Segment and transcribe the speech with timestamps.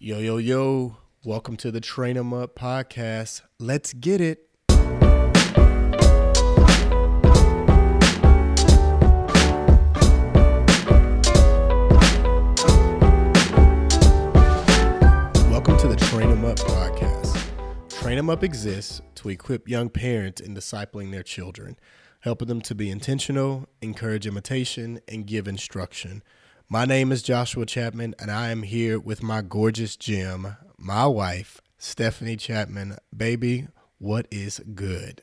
[0.00, 0.96] Yo, yo, yo.
[1.24, 3.40] Welcome to the Train 'em Up podcast.
[3.58, 4.48] Let's get it.
[15.50, 17.36] Welcome to the Train 'em Up podcast.
[18.00, 21.76] Train 'em Up exists to equip young parents in discipling their children,
[22.20, 26.22] helping them to be intentional, encourage imitation, and give instruction.
[26.70, 31.62] My name is Joshua Chapman, and I am here with my gorgeous gem, my wife,
[31.78, 32.98] Stephanie Chapman.
[33.16, 35.22] Baby, what is good?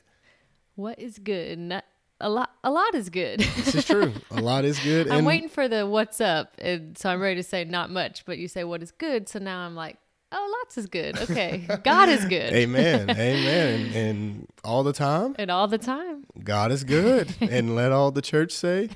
[0.74, 1.56] What is good?
[1.60, 1.84] Not,
[2.20, 2.50] a lot.
[2.64, 3.46] A lot is good.
[3.56, 4.12] This is true.
[4.32, 5.08] A lot is good.
[5.08, 8.24] I'm waiting for the what's up, and so I'm ready to say not much.
[8.26, 9.98] But you say what is good, so now I'm like,
[10.32, 11.18] oh, lots is good.
[11.30, 12.52] Okay, God is good.
[12.52, 13.10] Amen.
[13.10, 13.86] Amen.
[13.86, 16.24] And, and all the time, and all the time.
[16.42, 17.34] God is good.
[17.40, 18.90] and let all the church say,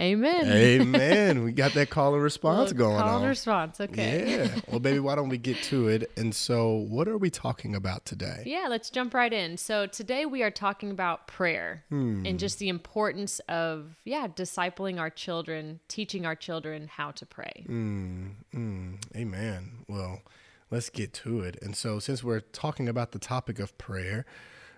[0.00, 0.46] Amen.
[0.46, 1.42] Amen.
[1.44, 3.20] We got that call and response Little going call on.
[3.22, 3.80] and response.
[3.80, 4.30] Okay.
[4.30, 4.60] Yeah.
[4.68, 6.10] Well, baby, why don't we get to it?
[6.16, 8.42] And so, what are we talking about today?
[8.46, 9.56] Yeah, let's jump right in.
[9.56, 12.24] So today we are talking about prayer Hmm.
[12.26, 17.64] and just the importance of yeah, discipling our children, teaching our children how to pray.
[17.68, 19.70] Mm, mm, amen.
[19.88, 20.20] Well,
[20.74, 21.56] let's get to it.
[21.62, 24.26] And so, since we're talking about the topic of prayer,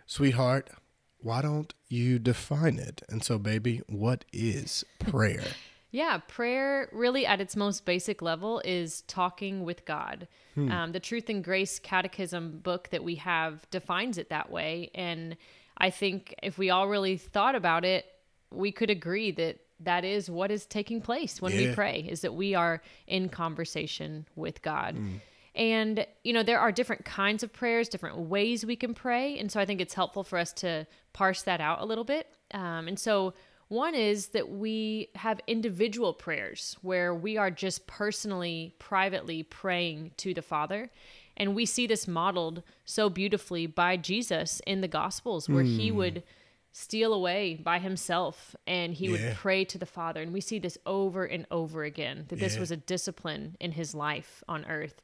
[0.07, 0.69] sweetheart,
[1.21, 3.03] why don't you define it?
[3.09, 5.43] And so, baby, what is prayer?
[5.93, 10.29] Yeah, prayer really at its most basic level is talking with God.
[10.71, 14.91] Um, the Truth and Grace Catechism book that we have defines it that way.
[14.95, 15.39] And
[15.79, 18.05] I think if we all really thought about it,
[18.51, 22.35] we could agree that that is what is taking place when we pray, is that
[22.35, 24.97] we are in conversation with God.
[25.57, 29.39] And, you know, there are different kinds of prayers, different ways we can pray.
[29.39, 32.29] And so I think it's helpful for us to parse that out a little bit.
[32.53, 33.33] Um, and so
[33.69, 40.35] one is that we have individual prayers where we are just personally, privately praying to
[40.35, 40.91] the Father.
[41.37, 46.23] And we see this modeled so beautifully by Jesus in the Gospels, where he would
[46.73, 49.11] steal away by himself and he Yeah.
[49.13, 50.21] would pray to the Father.
[50.21, 53.95] And we see this over and over again that this was a discipline in his
[53.95, 55.03] life on earth.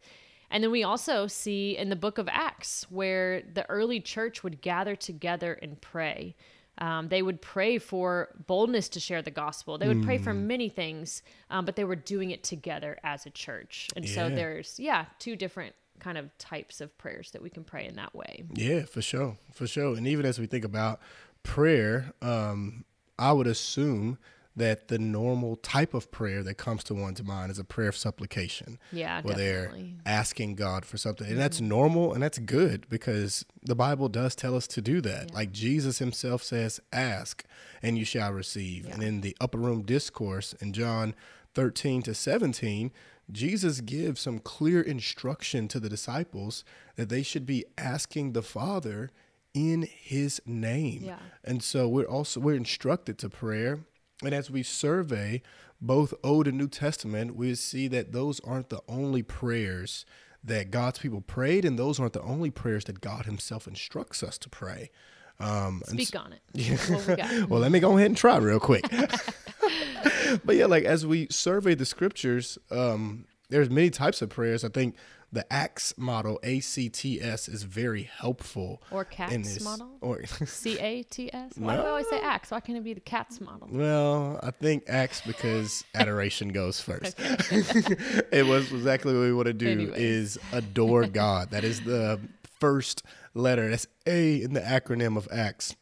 [0.53, 4.61] And then we also see in the book of Acts where the early church would
[4.61, 6.37] gather together and pray.
[6.79, 9.79] Um, they would pray for boldness to share the gospel.
[9.79, 10.47] They would pray for Hmm.
[10.47, 13.89] many things, um, but they were doing it together as a church.
[13.97, 17.87] And so there's, yeah, two different kind of types of prayers that we can pray
[17.87, 18.45] in that way.
[18.55, 19.97] Yeah, for sure, for sure.
[19.97, 21.01] And even as we think about
[21.43, 22.85] prayer, um,
[23.19, 24.19] I would assume
[24.55, 27.97] that the normal type of prayer that comes to one's mind is a prayer of
[27.97, 28.79] supplication.
[28.93, 29.97] Yeah, where definitely.
[30.05, 31.27] they're asking God for something.
[31.27, 31.69] And that's mm-hmm.
[31.69, 35.33] normal and that's good because the Bible does tell us to do that.
[35.33, 37.45] Like Jesus himself says, ask
[37.83, 38.87] and you shall receive.
[38.87, 41.15] And in the upper room discourse in John
[41.55, 42.93] 13 to 17,
[43.31, 46.65] Jesus gives some clear instruction to the disciples
[46.97, 49.11] that they should be asking the Father
[49.55, 51.05] in his name.
[51.05, 51.19] Yeah.
[51.45, 53.81] And so we're also we're instructed to prayer.
[54.23, 55.43] And as we survey
[55.81, 60.05] both Old and New Testament, we see that those aren't the only prayers
[60.45, 64.39] that God's people prayed, and those aren't the only prayers that God Himself instructs us
[64.39, 64.91] to pray.
[65.39, 66.81] Um, Speak on it.
[66.89, 68.85] What we well, let me go ahead and try real quick.
[70.45, 74.65] but yeah, like as we survey the scriptures, um, there's many types of prayers.
[74.65, 74.97] I think
[75.33, 78.83] the ACTS model, A C T S, is very helpful.
[78.91, 79.89] Or in CATS this- model?
[80.03, 81.53] Or C A T S?
[81.57, 82.51] Why do I always say ACTS?
[82.51, 83.69] Why can't it be the CATS model?
[83.71, 87.15] well, I think ACTS because adoration goes first.
[87.19, 89.99] it was exactly what we want to do Anyways.
[90.01, 91.51] is adore God.
[91.51, 92.21] That is the
[92.61, 93.03] first
[93.35, 93.71] letter.
[93.71, 95.75] That's A in the acronym of ACTS.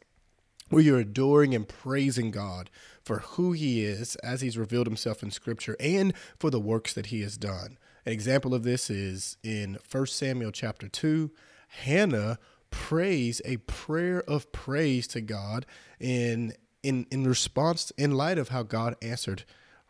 [0.69, 2.71] where you're adoring and praising God
[3.03, 7.07] for who He is as He's revealed Himself in Scripture and for the works that
[7.07, 7.79] He has done.
[8.07, 11.31] An example of this is in 1 Samuel chapter 2.
[11.85, 12.39] Hannah
[12.71, 15.67] prays a prayer of praise to God
[15.99, 19.45] in, in, in response, in light of how God answered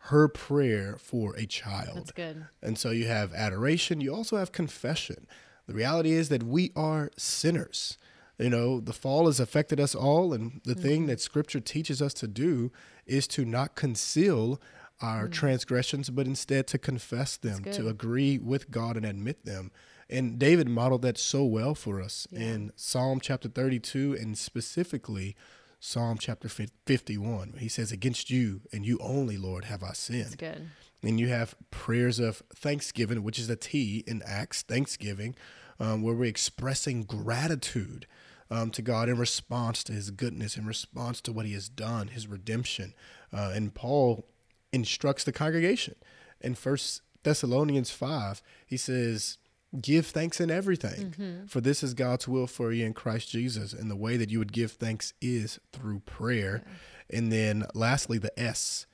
[0.05, 1.97] her prayer for a child.
[1.97, 2.47] That's good.
[2.61, 5.27] And so you have adoration, you also have confession.
[5.67, 7.97] The reality is that we are sinners.
[8.39, 10.81] You know, the fall has affected us all, and the mm-hmm.
[10.81, 12.71] thing that scripture teaches us to do
[13.05, 14.59] is to not conceal
[15.01, 19.71] our transgressions, but instead to confess them, to agree with God and admit them.
[20.09, 25.35] And David modeled that so well for us in Psalm chapter 32 and specifically
[25.79, 27.55] Psalm chapter 51.
[27.59, 30.25] He says, Against you and you only, Lord, have I sinned.
[30.25, 30.69] That's good.
[31.03, 35.35] And you have prayers of thanksgiving, which is a T in Acts, thanksgiving,
[35.79, 38.05] um, where we're expressing gratitude
[38.51, 42.09] um, to God in response to his goodness, in response to what he has done,
[42.09, 42.93] his redemption.
[43.33, 44.27] Uh, and Paul
[44.73, 45.95] instructs the congregation
[46.39, 49.37] in First Thessalonians 5, he says,
[49.79, 51.45] give thanks in everything, mm-hmm.
[51.45, 53.73] for this is God's will for you in Christ Jesus.
[53.73, 56.63] And the way that you would give thanks is through prayer.
[57.09, 58.85] And then lastly, the S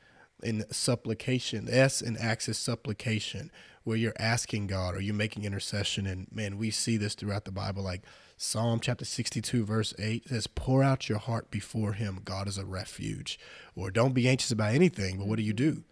[0.44, 1.68] in supplication.
[1.70, 3.52] S in Acts is supplication,
[3.84, 6.06] where you're asking God or you're making intercession.
[6.06, 7.84] And man, we see this throughout the Bible.
[7.84, 8.04] Like
[8.40, 12.20] Psalm chapter 62, verse 8 says, Pour out your heart before him.
[12.24, 13.40] God is a refuge.
[13.76, 15.84] Or don't be anxious about anything, but what do you do?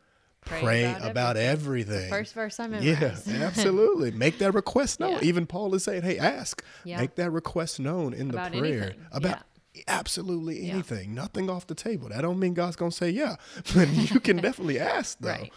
[0.42, 2.07] Pray Pray, about about, everything.
[2.07, 2.69] First verse I Yeah,
[3.00, 3.27] memorized.
[3.30, 4.12] absolutely.
[4.12, 5.13] Make that request known.
[5.13, 5.24] Yeah.
[5.24, 6.63] Even Paul is saying, "Hey, ask.
[6.83, 6.97] Yeah.
[7.00, 9.06] Make that request known in About the prayer anything.
[9.12, 9.39] about
[9.88, 10.74] absolutely Yeah.
[10.74, 11.15] anything.
[11.15, 12.09] Nothing off the table.
[12.09, 13.38] That don't mean God's gonna say yeah,
[13.74, 15.30] but you can definitely ask though.
[15.30, 15.51] Right.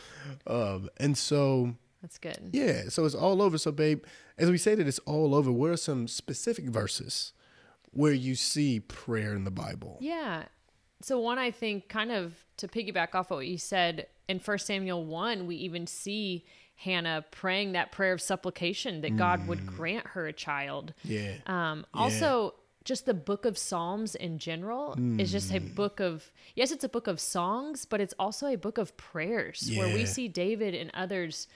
[0.46, 2.38] Um, and so That's good.
[2.52, 3.58] yeah, so it's all over.
[3.58, 4.04] So babe,
[4.38, 7.32] as we say that it's all over, what are some specific verses
[7.90, 9.98] where you see prayer in the Bible?
[10.00, 10.44] Yeah.
[11.02, 14.58] So one I think kind of to piggyback off of what you said in 1
[14.58, 16.44] Samuel 1, we even see
[16.76, 20.94] Hannah praying that prayer of supplication that God would grant her a child.
[21.02, 21.34] Yeah.
[21.46, 22.54] Um, also,
[22.84, 26.88] just the book of Psalms in general is just a book of, yes, it's a
[26.88, 30.90] book of songs, but it's also a book of prayers where we see David and
[30.94, 31.48] others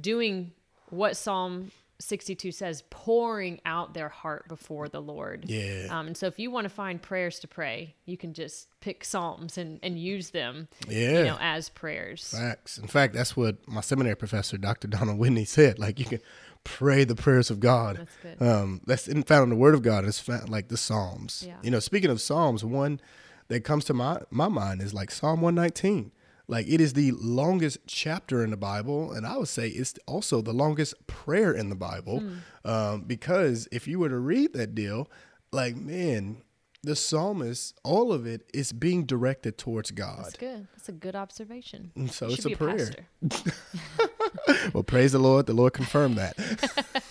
[0.00, 0.52] doing
[0.88, 1.70] what Psalm
[2.02, 5.44] 62 says, pouring out their heart before the Lord.
[5.48, 5.86] Yeah.
[5.90, 9.04] Um, and so if you want to find prayers to pray, you can just pick
[9.04, 11.18] Psalms and, and use them, Yeah.
[11.18, 12.34] you know, as prayers.
[12.36, 12.78] Facts.
[12.78, 14.88] In fact, that's what my seminary professor, Dr.
[14.88, 15.78] Donald Whitney, said.
[15.78, 16.20] Like you can
[16.64, 17.96] pray the prayers of God.
[17.98, 18.46] That's good.
[18.46, 20.04] Um, that's in, found in the Word of God.
[20.04, 21.44] It's found like the Psalms.
[21.46, 21.56] Yeah.
[21.62, 23.00] You know, speaking of Psalms, one
[23.48, 26.12] that comes to my my mind is like Psalm one nineteen.
[26.52, 30.42] Like it is the longest chapter in the Bible, and I would say it's also
[30.42, 32.36] the longest prayer in the Bible, Hmm.
[32.72, 35.08] um, because if you were to read that deal,
[35.50, 36.42] like man,
[36.82, 40.24] the psalmist, all of it is being directed towards God.
[40.24, 40.66] That's good.
[40.76, 41.90] That's a good observation.
[41.96, 42.90] And so You it's a prayer.
[43.22, 43.52] pastor.
[44.74, 45.46] Well, praise the Lord.
[45.46, 46.34] The Lord confirmed that.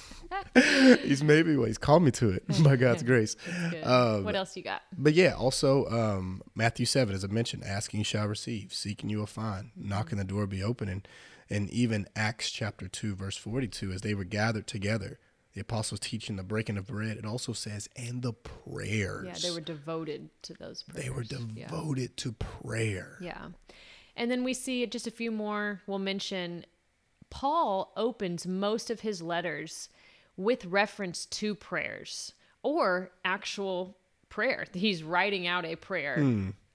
[1.03, 3.36] he's maybe well, he's called me to it by God's grace.
[3.83, 4.81] Um, what else you got?
[4.98, 9.19] But yeah, also um, Matthew seven, as I mentioned, asking you shall receive, seeking you
[9.19, 11.07] will find, knocking the door be open, and
[11.50, 15.19] and even Acts chapter two, verse forty two, as they were gathered together,
[15.53, 17.18] the apostles teaching the breaking of bread.
[17.18, 19.25] It also says, and the prayers.
[19.27, 21.04] Yeah, they were devoted to those prayers.
[21.06, 21.24] they were
[21.56, 21.68] Yeah.
[21.68, 23.18] devoted to prayer.
[23.21, 23.47] Yeah.
[24.15, 25.81] And then we see just a few more.
[25.88, 26.65] We'll mention
[27.30, 29.88] Paul opens most of his letters
[30.38, 32.33] with reference to prayers
[32.63, 33.98] or actual
[34.30, 34.66] prayer.
[34.74, 36.19] He's writing out a prayer,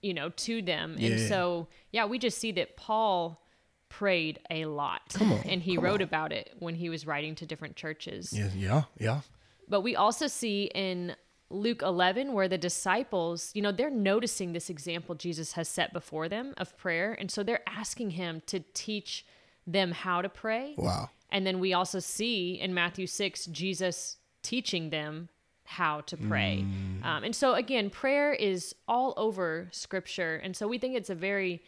[0.03, 0.97] you know, to them.
[1.01, 1.27] And Hmm.
[1.29, 3.43] So, yeah, we just see that Paul
[3.89, 5.03] prayed a lot.
[5.15, 6.09] Come on, and he wrote on.
[6.09, 8.33] about it when he was writing to different churches.
[8.33, 9.21] Yeah, yeah, yeah.
[9.69, 11.17] But we also see in
[11.51, 16.29] Luke 11 where the disciples, you know, they're noticing this example Jesus has set before
[16.29, 17.17] them of prayer.
[17.19, 19.25] And so they're asking him to teach
[19.67, 20.75] them how to pray.
[20.77, 21.11] Wow.
[21.31, 25.29] And then we also see in Matthew 6 Jesus teaching them
[25.65, 26.65] how to pray.
[27.03, 30.37] Um, and so, again, prayer is all over scripture.
[30.37, 31.61] And so we think it's a very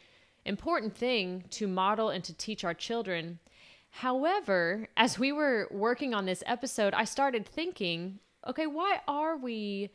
[0.45, 3.41] important thing to model and to teach our children.
[3.91, 9.91] However, as we were working on this episode, I started thinking, okay, why are we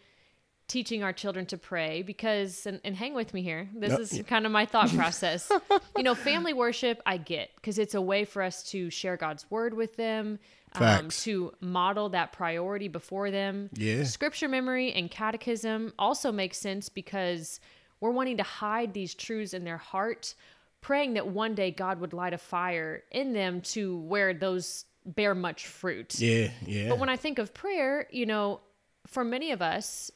[0.67, 2.01] teaching our children to pray?
[2.03, 3.99] Because, and, and hang with me here, this Yep.
[3.99, 5.51] is kind of my thought process.
[5.97, 9.49] you know, family worship, I get, because it's a way for us to share God's
[9.51, 10.39] word with them,
[10.75, 13.69] um, to model that priority before them.
[13.73, 14.03] Yeah.
[14.05, 17.59] Scripture memory and catechism also makes sense because
[17.99, 20.33] we're wanting to hide these truths in their heart,
[20.81, 25.35] praying that one day God would light a fire in them to where those bear
[25.35, 26.19] much fruit.
[26.19, 26.89] Yeah, yeah.
[26.89, 28.61] But when I think of prayer, you know,
[29.07, 30.09] for many of us,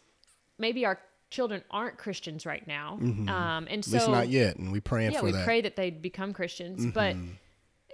[0.58, 1.00] maybe our
[1.30, 2.98] children aren't Christians right now.
[3.02, 5.40] Um, and At so least not yet, and we praying yeah, for we that.
[5.40, 5.46] Mm-hmm.
[5.46, 6.86] pray that they become Christians.
[6.94, 7.16] But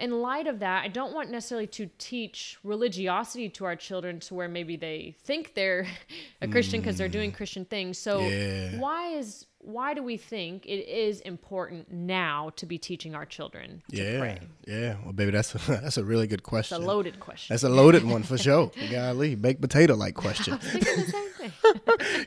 [0.04, 4.34] in light of that, I don't want necessarily to teach religiosity to our children to
[4.34, 5.88] where maybe they think they're
[6.42, 7.98] a Christian because they're doing Christian things.
[7.98, 8.30] So Mm.
[8.74, 8.80] Yeah.
[8.80, 13.82] why is why do we think it is important now to be teaching our children
[13.92, 14.40] to yeah, pray?
[14.68, 14.96] yeah.
[15.04, 16.84] Well, baby, that's a, that's a really good It's question.
[16.84, 17.54] a loaded question.
[17.54, 18.72] That's a loaded one for sure.
[18.92, 20.60] Golly, baked potato like question.
[20.60, 20.82] Same
[21.40, 21.52] thing.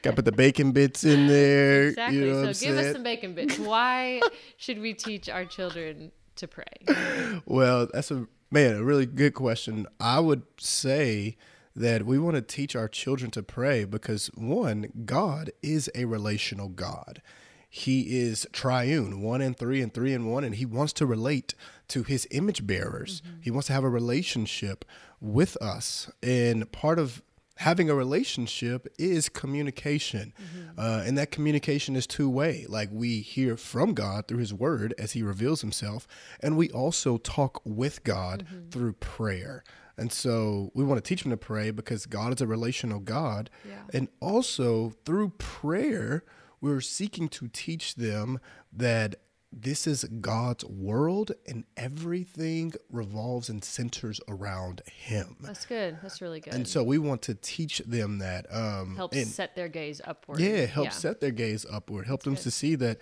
[0.02, 1.88] Got to put the bacon bits in there.
[1.88, 2.18] Exactly.
[2.18, 2.92] You know so give us saying?
[2.94, 3.58] some bacon bits.
[3.58, 4.22] Why
[4.56, 7.40] should we teach our children to pray?
[7.44, 9.86] Well, that's a man, a really good question.
[10.00, 11.36] I would say
[11.74, 16.68] that we want to teach our children to pray because one, God is a relational
[16.68, 17.20] God.
[17.68, 21.54] He is triune, one and three and three and one, and he wants to relate
[21.88, 23.20] to his image bearers.
[23.20, 23.40] Mm-hmm.
[23.42, 24.84] He wants to have a relationship
[25.20, 26.10] with us.
[26.22, 27.22] And part of
[27.56, 30.32] having a relationship is communication.
[30.76, 32.66] Uh, and that communication is two way.
[32.68, 36.06] Like we hear from God through his word as he reveals himself,
[36.40, 39.64] and we also talk with God through prayer.
[39.98, 43.48] And so we want to teach them to pray because God is a relational God.
[43.66, 43.76] Yeah.
[43.94, 46.22] And also through prayer,
[46.60, 48.38] we're seeking to teach them
[48.72, 49.14] that
[49.58, 55.36] this is God's world and everything revolves and centers around Him.
[55.40, 55.96] That's good.
[56.02, 56.52] That's really good.
[56.52, 58.46] And so we want to teach them that.
[58.54, 60.40] Um, helps and set their gaze upward.
[60.40, 62.98] yeah, help helps set their gaze upward, help them to see that,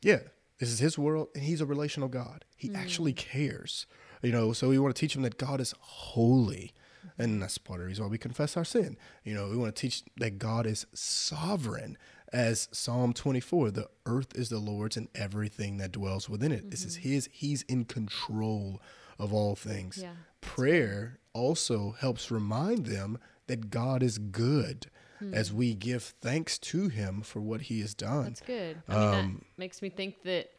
[0.00, 0.20] yeah,
[0.58, 2.46] this is His world and He's a relational God.
[2.56, 3.86] He actually cares.
[4.22, 6.72] You know, so we want to teach them that God is holy.
[7.16, 8.96] And that's part of the reason why we confess our sin.
[9.24, 11.98] You know, we want to teach that God is sovereign.
[12.32, 16.70] As Psalm 24, the earth is the Lord's and everything that dwells within it.
[16.70, 17.28] This is His.
[17.32, 18.82] He's in control
[19.18, 19.98] of all things.
[20.02, 24.86] Yeah, Prayer also helps remind them that God is good
[25.32, 28.24] as we give thanks to Him for what He has done.
[28.24, 28.82] That's good.
[28.88, 30.50] I mean, Um, that makes me think that,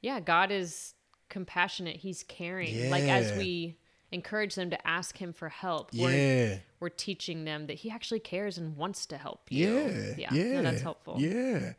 [0.00, 0.94] yeah, God is
[1.30, 1.96] compassionate.
[1.96, 2.90] He's caring.
[2.90, 3.76] Like as we
[4.12, 6.58] encourage them to ask Him for help, we're, Yeah.
[6.80, 9.74] we're teaching them that He actually cares and wants to help you.
[9.74, 10.14] Yeah.
[10.18, 10.34] Yeah.
[10.34, 10.60] Yeah.
[10.60, 11.16] No, that's helpful.
[11.18, 11.72] Yeah.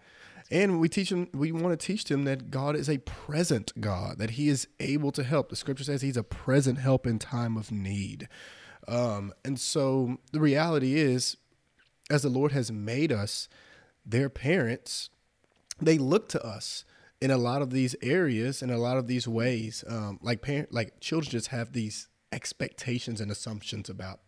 [0.51, 4.17] And we teach them, we want to teach them that God is a present God,
[4.17, 5.49] that He is able to help.
[5.49, 8.27] The scripture says He's a present help in time of need.
[8.87, 11.37] Um, and so the reality is,
[12.09, 13.47] as the Lord has made us
[14.05, 15.09] their parents,
[15.81, 16.83] they look to us
[17.21, 19.83] in a lot of these areas in a lot of these ways.
[19.87, 24.19] Um, like parent, like children just have these expectations and assumptions about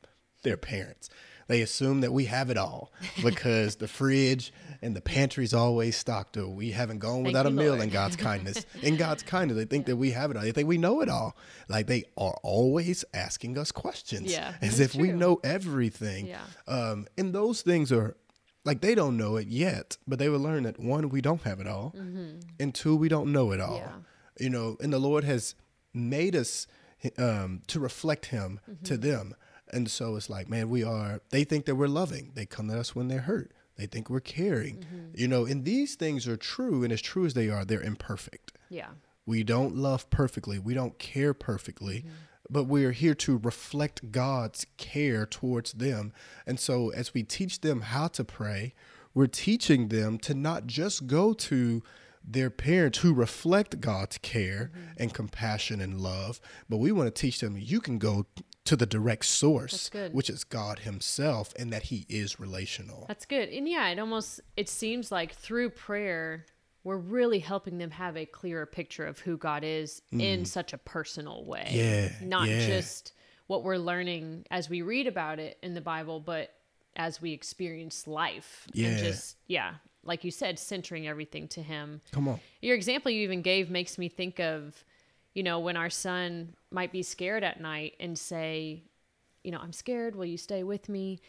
[0.44, 1.10] their parents.
[1.48, 2.92] They assume that we have it all
[3.24, 7.50] because the fridge and the pantry's always stocked, or we haven't gone Thank without a
[7.50, 8.66] you, meal in God's kindness.
[8.82, 10.44] In God's kindness, they think that we have it all.
[10.44, 11.36] They think we know it all.
[11.68, 16.28] Like they are always asking us questions, Yeah, as if we know everything.
[16.28, 16.42] Yeah.
[16.68, 18.16] Um, and those things are
[18.64, 21.60] like they don't know it yet, but they will learn that one, we don't have
[21.60, 21.94] it all,
[22.60, 23.80] and two, we don't know it all.
[23.80, 24.00] Mm-hmm.
[24.40, 24.44] Yeah.
[24.44, 25.54] You know, and the Lord has
[25.94, 26.66] made us
[27.18, 28.84] um, to reflect Him Mm-hmm.
[28.86, 29.36] to them,
[29.72, 31.22] and so it's like, man, we are.
[31.30, 32.32] They think that we're loving.
[32.36, 33.52] They come to us when they're hurt.
[33.78, 34.78] They think we're caring.
[34.78, 35.12] Mm-hmm.
[35.16, 38.54] You know, and these things are true, and as true as they are, they're imperfect.
[38.70, 38.90] Yeah.
[39.26, 40.60] We don't love perfectly.
[40.60, 42.06] We don't care perfectly,
[42.50, 46.14] but we are here to reflect God's care towards them.
[46.46, 48.74] And so, as we teach them how to pray,
[49.16, 51.82] we're teaching them to not just go to
[52.27, 57.39] their parents who reflect God's care and compassion and love, but we want to teach
[57.39, 58.25] them you can go
[58.65, 63.05] to the direct source, which is God Himself, and that He is relational.
[63.08, 63.50] That's good.
[63.50, 66.46] And yeah, it almost it seems like through prayer
[66.84, 70.77] we're really helping them have a clearer picture of who God is in such a
[70.77, 71.67] personal way.
[71.67, 71.74] Mm.
[71.74, 72.67] Yeah, Not yeah.
[72.67, 73.13] just
[73.48, 76.51] what we're learning as we read about it in the Bible, but
[76.96, 78.67] as we experience life.
[78.72, 78.89] Yeah.
[78.89, 79.74] And just yeah,
[80.06, 82.02] like you said, centering everything to him.
[82.12, 82.40] Come on.
[82.62, 84.84] Your example you even gave makes me think of,
[85.34, 88.84] you know, when our son might be scared at night and say,
[89.44, 91.20] you know, I'm scared, will you stay with me?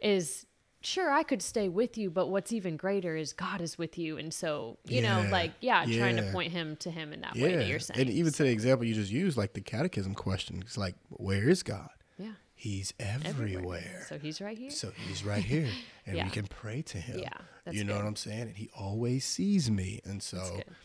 [0.00, 0.46] Is
[0.80, 4.18] sure I could stay with you, but what's even greater is God is with you.
[4.18, 7.54] And so, you know, like, yeah, trying to point him to him in that way
[7.54, 8.00] that you're saying.
[8.00, 11.48] And even to the example you just used, like the catechism question, it's like, where
[11.48, 11.90] is God?
[12.62, 14.04] He's everywhere.
[14.08, 14.70] So he's right here.
[14.70, 15.68] So he's right here,
[16.06, 16.24] and Yeah.
[16.26, 17.18] we can pray to him.
[17.18, 17.98] Yeah, you know good.
[18.02, 18.42] what I'm saying?
[18.42, 20.38] And he always sees me, and so.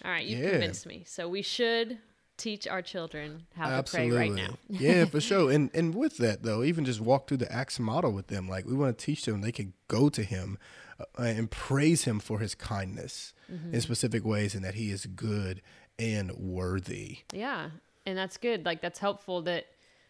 [0.03, 0.49] All right, you yeah.
[0.51, 1.03] convinced me.
[1.05, 1.99] So we should
[2.35, 4.57] teach our children how absolutely, to pray right now.
[4.69, 5.51] yeah, for sure.
[5.51, 8.49] And and with that though, even just walk through the Acts model with them.
[8.49, 10.57] Like we want to teach them they can go to him
[10.99, 13.75] uh, and praise him for his kindness Mm-hmm.
[13.75, 15.61] in specific ways, and that he is good
[15.97, 17.19] and worthy.
[17.31, 17.69] Yeah.
[18.05, 18.65] And that's good.
[18.65, 19.67] Like that's helpful that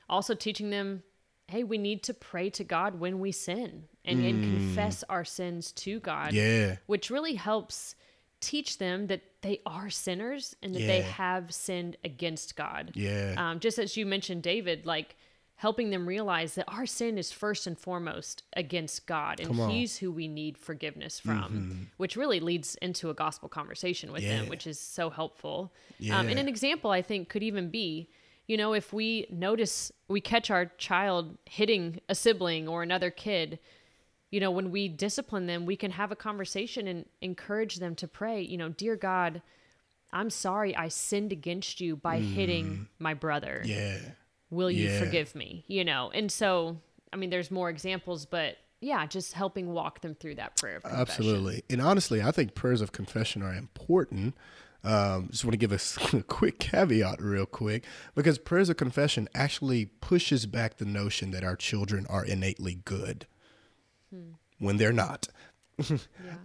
[0.09, 1.03] also teaching them,
[1.47, 5.71] hey, we need to pray to God when we sin and, and confess our sins
[5.73, 6.31] to God.
[6.31, 6.33] Mm.
[6.33, 7.95] Yeah, Which really helps
[8.41, 12.91] teach them that they are sinners and that they have sinned against God.
[12.95, 15.15] yeah, Um, just as you mentioned, David, like
[15.55, 19.49] helping them realize that our sin is first and foremost against God and.
[19.49, 19.69] Mm-hmm.
[19.71, 24.41] He's who we need forgiveness from, which really leads into a gospel conversation with Yeah.
[24.41, 25.73] them, which is so helpful.
[26.11, 28.09] Um, and an example I think could even be,
[28.47, 33.59] you know, if we notice, we catch our child hitting a sibling or another kid.
[34.31, 38.07] You know, when we discipline them, we can have a conversation and encourage them to
[38.07, 39.41] pray, you know, dear God,
[40.11, 42.33] I'm sorry I sinned against you by mm-hmm.
[42.33, 43.99] hitting my brother yeah.
[44.49, 44.99] will you Yeah.
[44.99, 46.77] forgive me you know and so
[47.11, 50.83] i mean there's more examples but yeah just helping walk them through that prayer of
[50.83, 51.01] confession.
[51.01, 51.63] Absolutely.
[51.69, 54.35] And honestly, I think prayers of confession are important.
[54.87, 55.71] Um, just want to give
[56.13, 57.83] a quick caveat, real quick,
[58.15, 63.27] because prayers of confession actually pushes back the notion that our children are innately good
[64.59, 65.27] when they're not.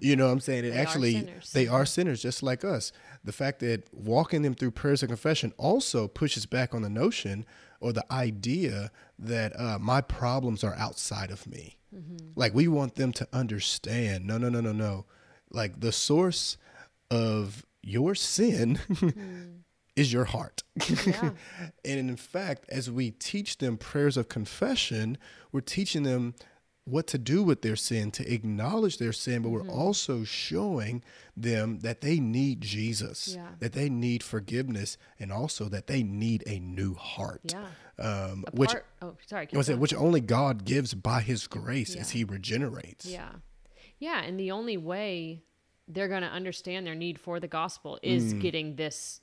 [0.00, 0.64] You know what I'm saying?
[0.66, 1.52] It They actually, sinners.
[1.52, 2.92] they are sinners just like us.
[3.24, 7.46] The fact that walking them through prayers of confession also pushes back on the notion
[7.80, 11.78] or the idea that uh, my problems are outside of me.
[12.34, 14.26] Like we want them to understand.
[14.26, 15.06] No, no, no, no, no.
[15.50, 16.56] Like the source
[17.10, 18.78] of your sin
[19.96, 20.62] is your heart.
[21.06, 21.30] Yeah.
[21.84, 25.18] and in fact, as we teach them prayers of confession,
[25.50, 26.34] we're teaching them
[26.84, 31.00] what to do with their sin, to acknowledge their sin, but we're also showing
[31.36, 33.50] them that they need Jesus, Yeah.
[33.60, 37.52] that they need forgiveness, and also that they need a new heart.
[37.54, 37.66] Yeah.
[38.04, 39.46] Um, A which part- oh, sorry.
[39.46, 43.06] keep was it, which only God gives by His grace as He regenerates.
[43.06, 43.30] Yeah.
[44.00, 44.20] Yeah.
[44.22, 45.44] And the only way
[45.88, 49.20] they're going to understand their need for the gospel is getting this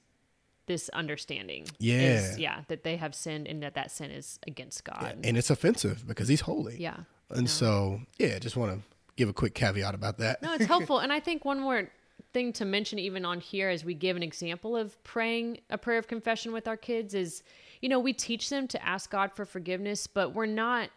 [0.68, 1.76] this understanding Mm.
[1.80, 1.96] Yeah.
[2.02, 5.50] is, yeah that they have sinned and that that sin is against god And it's
[5.50, 6.78] offensive because He's holy.
[6.80, 6.98] yeah
[7.32, 8.80] And so, yeah, just want to
[9.16, 10.42] give a quick caveat about that.
[10.44, 11.90] no it's helpful and i think one more
[12.34, 15.98] thing to mention even on here as we give an example of praying a prayer
[15.98, 17.42] of confession with our kids is
[17.82, 20.90] you know we teach them to ask god for forgiveness but we're not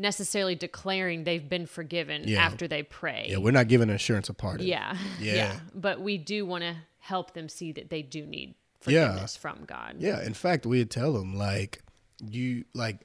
[0.00, 2.42] necessarily declaring they've been forgiven Yeah.
[2.42, 4.66] after they pray Yeah, we're not giving assurance of pardon.
[4.74, 4.96] Yeah.
[5.20, 5.60] Yeah.
[5.74, 8.54] But we do want to help them see that they do need
[8.86, 9.08] Yeah.
[9.12, 9.96] forgiveness from God.
[9.98, 11.82] Yeah, in fact, we'd tell them like
[12.24, 13.00] you like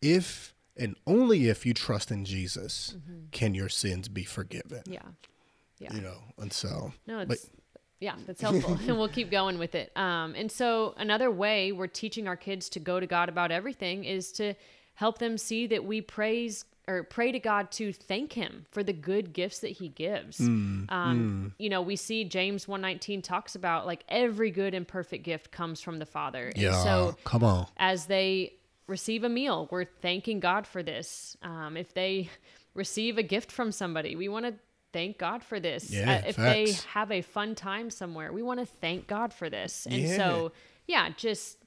[0.00, 2.96] if and only if you trust in Jesus
[3.30, 4.82] can your sins be forgiven.
[4.86, 5.02] Yeah.
[5.78, 5.94] Yeah.
[5.94, 7.38] You know, and so No, it's but
[8.00, 8.74] yeah, that's helpful.
[8.88, 9.94] and we'll keep going with it.
[9.96, 14.04] Um, and so another way we're teaching our kids to go to God about everything
[14.04, 14.54] is to
[14.94, 18.92] help them see that we praise or pray to God to thank him for the
[18.92, 20.38] good gifts that he gives.
[20.38, 25.22] Mm, um, you know, we see James 119 talks about like every good and perfect
[25.24, 26.48] gift comes from the Father.
[26.48, 27.66] And yeah, so come on.
[27.76, 28.54] as they
[28.88, 31.36] receive a meal, we're thanking God for this.
[31.42, 32.28] Um, if they
[32.74, 34.54] receive a gift from somebody, we want to
[34.92, 35.92] thank God for this.
[35.94, 39.48] Uh, Yeah, if they have a fun time somewhere, we want to thank God for
[39.48, 39.86] this.
[39.86, 40.16] And Yeah.
[40.16, 40.52] so,
[40.88, 41.58] yeah, just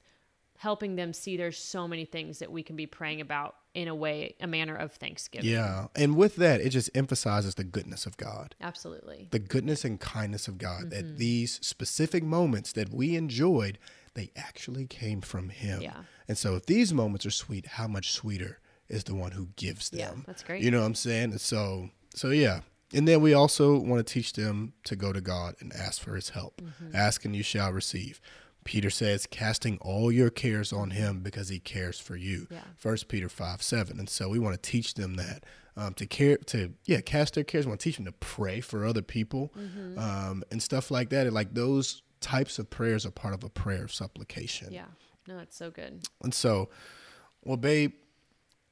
[0.58, 3.94] helping them see there's so many things that we can be praying about in a
[3.94, 5.50] way, a manner of thanksgiving.
[5.50, 5.88] Yeah.
[5.94, 8.54] And with that, it just emphasizes the goodness of God.
[8.60, 9.28] Absolutely.
[9.30, 10.88] The goodness and kindness of God Mm-hmm.
[10.90, 13.78] that these specific moments that we enjoyed,
[14.14, 15.82] they actually came from him.
[15.82, 16.02] Yeah.
[16.26, 19.90] And so if these moments are sweet, how much sweeter is the one who gives
[19.90, 20.00] them?
[20.00, 20.62] Yeah, that's great.
[20.62, 21.32] You know what I'm saying?
[21.32, 22.60] And so so yeah.
[22.94, 26.14] And then we also want to teach them to go to God and ask for
[26.14, 26.62] his help.
[26.62, 26.96] Mm-hmm.
[26.96, 28.20] Ask and you shall receive.
[28.66, 32.46] Peter says, casting all your cares on him because he cares for you.
[32.50, 32.58] Yeah.
[32.76, 33.98] First Peter five seven.
[33.98, 35.44] And so we want to teach them that.
[35.78, 37.66] Um, to care to yeah, cast their cares.
[37.66, 39.98] We want to teach them to pray for other people Mm-hmm.
[39.98, 41.26] um, and stuff like that.
[41.26, 44.72] And like those types of prayers are part of a prayer of supplication.
[44.72, 44.86] Yeah.
[45.28, 46.02] No, it's so good.
[46.22, 46.70] And so,
[47.44, 47.92] well, babe,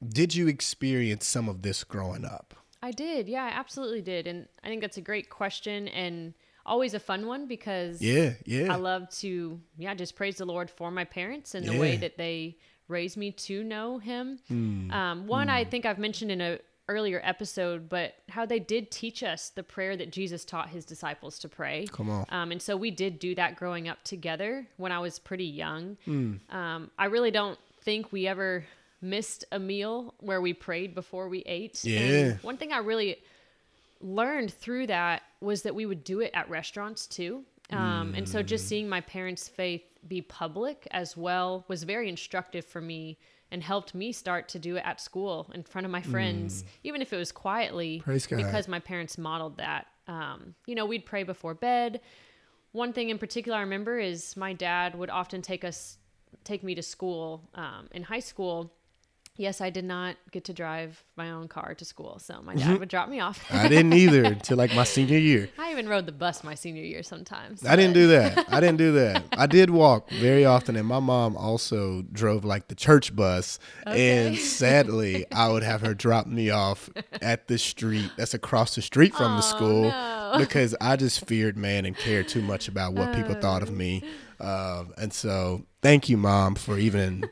[0.05, 2.53] did you experience some of this growing up?
[2.81, 3.27] I did.
[3.29, 4.27] Yeah, I absolutely did.
[4.27, 6.33] And I think that's a great question and
[6.65, 8.73] always a fun one because Yeah, yeah.
[8.73, 12.17] I love to, yeah, just praise the Lord for my parents and the way that
[12.17, 14.39] they raised me to know Him.
[14.47, 14.91] Hmm.
[14.91, 19.23] Um, one, I think I've mentioned in a earlier episode, but how they did teach
[19.23, 21.87] us the prayer that Jesus taught His disciples to pray.
[21.91, 22.25] Come on.
[22.29, 25.97] Um, and so we did do that growing up together when I was pretty young.
[26.05, 26.35] Hmm.
[26.49, 28.65] Um, I really don't think we ever
[29.01, 31.83] missed a meal where we prayed before we ate.
[31.83, 31.99] Yeah.
[31.99, 33.17] And one thing I really
[34.05, 37.43] learned through that was that we would do it at restaurants too.
[37.71, 38.45] Um, And so Mm.
[38.45, 43.17] just seeing my parents' faith be public as well was very instructive for me
[43.49, 47.01] and helped me start to do it at school in front of my friends, even
[47.01, 48.03] if it was quietly, Mm.
[48.03, 48.37] Praise God.
[48.37, 49.87] because my parents modeled that.
[50.07, 52.01] Um, you know, we'd pray before bed.
[52.73, 55.97] One thing in particular I remember is my dad would often take us,
[56.43, 58.71] take me to school um, in high school.
[59.37, 62.79] Yes, I did not get to drive my own car to school, so my dad
[62.79, 63.43] would drop me off.
[63.51, 65.49] I didn't either until like my senior year.
[65.59, 67.65] I even rode the bus my senior year sometimes.
[67.65, 68.45] I didn't do that.
[68.47, 69.25] I didn't do that.
[69.37, 73.59] I did walk very often, and my mom also drove like the church bus.
[73.85, 74.25] Okay.
[74.27, 76.89] And sadly, I would have her drop me off
[77.21, 80.35] at the street that's across the street from the school no.
[80.37, 84.01] because I just feared man and cared too much about what people thought of me.
[84.39, 87.29] Um, and so, thank you, mom, for even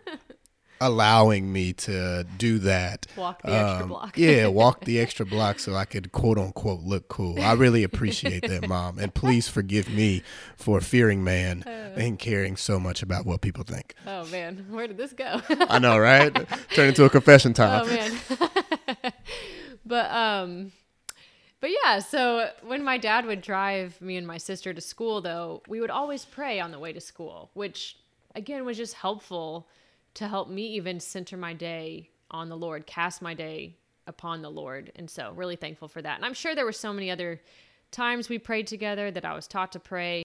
[0.86, 3.08] allowing me to do that.
[3.16, 4.18] Walk the extra Um, block.
[4.18, 7.40] yeah, walk the extra block so I could quote unquote look cool.
[7.42, 9.00] I really appreciate that, mom.
[9.00, 10.22] And please forgive me
[10.58, 11.64] for fearing man
[11.96, 13.96] and caring so much about what people think.
[14.06, 15.42] Oh man, where did this go?
[15.50, 16.32] I know, right?
[16.76, 17.84] Turn into a confession time.
[17.84, 19.14] oh man.
[19.86, 20.72] but um
[21.60, 25.62] but yeah, so when my dad would drive me and my sister to school though,
[25.70, 27.98] we would always pray on the way to school, which
[28.36, 29.68] again was just helpful
[30.16, 33.76] to help me even center my day on the Lord, cast my day
[34.08, 34.92] upon the Lord.
[34.96, 36.18] And so really thankful for that.
[36.18, 37.42] And I'm sure there were so many other
[37.92, 40.24] times we prayed together that I was taught to pray.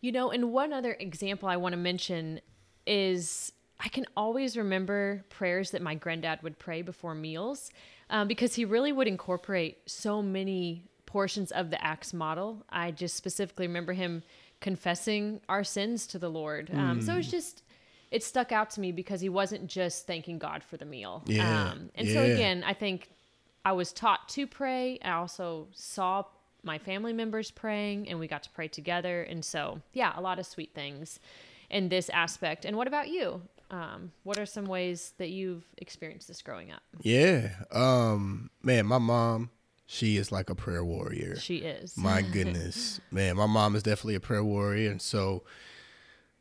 [0.00, 2.40] You know, and one other example I want to mention
[2.86, 7.70] is I can always remember prayers that my granddad would pray before meals
[8.08, 12.64] um, because he really would incorporate so many portions of the Acts model.
[12.70, 14.22] I just specifically remember him
[14.60, 16.70] confessing our sins to the Lord.
[16.74, 17.30] Um, So it's Mm.
[17.30, 17.62] just,
[18.10, 21.22] it stuck out to me because he wasn't just thanking God for the meal.
[21.26, 23.10] Yeah, Um, and so again, I think
[23.64, 24.98] I was taught to pray.
[25.04, 26.24] I also saw
[26.62, 29.22] my family members praying and we got to pray together.
[29.22, 31.20] And so, yeah, a lot of sweet things
[31.70, 32.64] in this aspect.
[32.64, 33.42] And what about you?
[33.70, 36.82] Um, what are some ways that you've experienced this growing up?
[37.02, 37.50] Yeah.
[37.70, 39.50] Um, man, my mom,
[39.86, 41.36] she is like a prayer warrior.
[41.36, 41.96] She is.
[41.96, 45.44] My goodness, man, my mom is definitely a prayer warrior, and so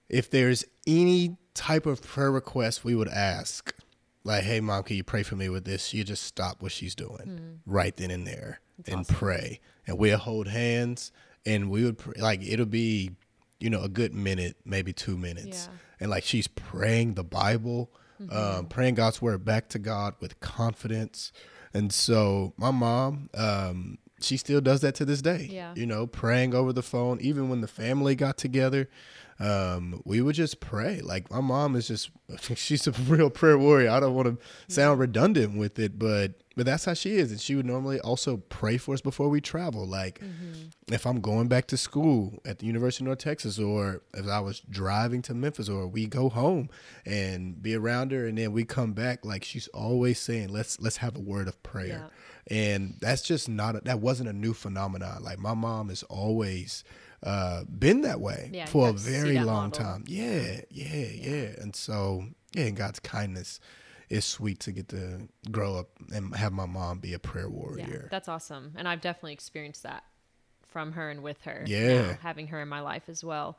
[0.10, 3.74] if there's any type of prayer request we would ask,
[4.24, 6.95] like, "Hey, mom, can you pray for me with this?" You just stop what she's
[6.95, 11.12] doing right then and there and pray, and we'll hold hands,
[11.45, 13.12] and we would pray, like it'll be,
[13.60, 15.78] you know, a good minute, maybe two minutes, Yeah.
[16.02, 17.91] and like she's praying the Bible,
[18.30, 21.32] um, praying God's word back to God with confidence.
[21.74, 25.48] And so my mom, um, she still does that to this day.
[25.52, 25.74] Yeah.
[25.76, 28.89] You know, praying over the phone, even when the family got together,
[29.39, 30.99] um, we would just pray.
[31.02, 32.10] Like my mom is just,
[32.56, 33.89] she's a real prayer warrior.
[33.89, 37.32] I don't want to sound redundant with it, but but that's how she is.
[37.32, 39.88] And she would normally also pray for us before we travel.
[39.88, 40.19] Like
[40.91, 44.41] if I'm going back to school at the University of North Texas, or if I
[44.41, 46.69] was driving to Memphis, or we go home
[47.06, 50.97] and be around her, and then we come back, like she's always saying, "Let's let's
[50.97, 52.10] have a word of prayer."
[52.52, 55.23] And that's just not a, that wasn't a new phenomenon.
[55.23, 56.84] Like my mom is always
[57.23, 59.86] uh, been that way Yeah, for a got to see very long model.
[59.86, 60.03] time.
[60.08, 63.60] Yeah, yeah, yeah, And so, yeah, and God's kindness
[64.10, 67.55] is sweet to get to grow up and have my mom be a prayer Yeah,
[67.55, 68.08] warrior.
[68.10, 68.73] that's awesome.
[68.75, 70.03] And I've definitely experienced that
[70.67, 71.63] from her and with her.
[71.67, 72.12] Yeah.
[72.12, 73.58] now, having her in my life as well.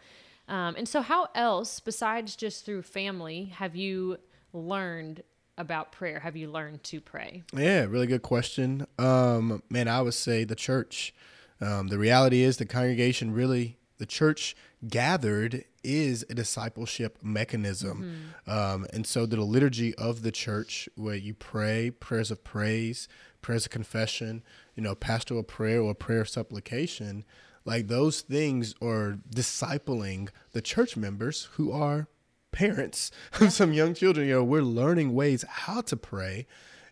[0.49, 4.19] Um, and so, how else, besides just through family, have you
[4.53, 5.23] learned
[5.57, 6.19] about prayer?
[6.21, 7.43] Have you learned to pray?
[7.57, 8.87] Yeah, really good question.
[8.99, 11.15] Um, man, I would say the church.
[11.61, 14.57] Um, the reality is the congregation really, the church
[14.89, 18.33] gathered is a discipleship mechanism.
[18.47, 23.09] Um, and so the liturgy of the church, where you pray prayers of praise,
[23.43, 24.43] prayers of confession,
[24.75, 27.25] you know, pastoral prayer or prayer of supplication,
[27.65, 32.09] like those things are discipling the church members who are
[32.53, 34.27] parents of some young children.
[34.27, 36.47] You know, we're learning ways how to pray.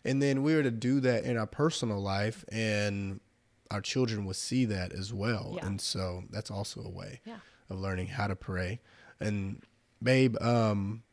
[0.05, 3.19] And then we are to do that in our personal life, and
[3.71, 5.53] our children will see that as well.
[5.55, 5.65] Yeah.
[5.67, 7.37] And so that's also a way Yeah.
[7.69, 8.79] of learning how to pray.
[9.19, 9.63] And
[10.01, 11.03] babe, um,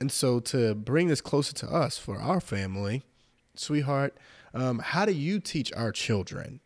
[0.00, 3.02] and so to bring this closer to us for our family,
[3.54, 4.16] sweetheart,
[4.54, 6.60] um, how do you teach our children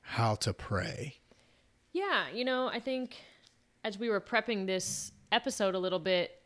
[0.00, 1.16] how to pray?
[1.92, 3.16] Yeah, you know, I think
[3.84, 6.42] as we were prepping this episode a little bit,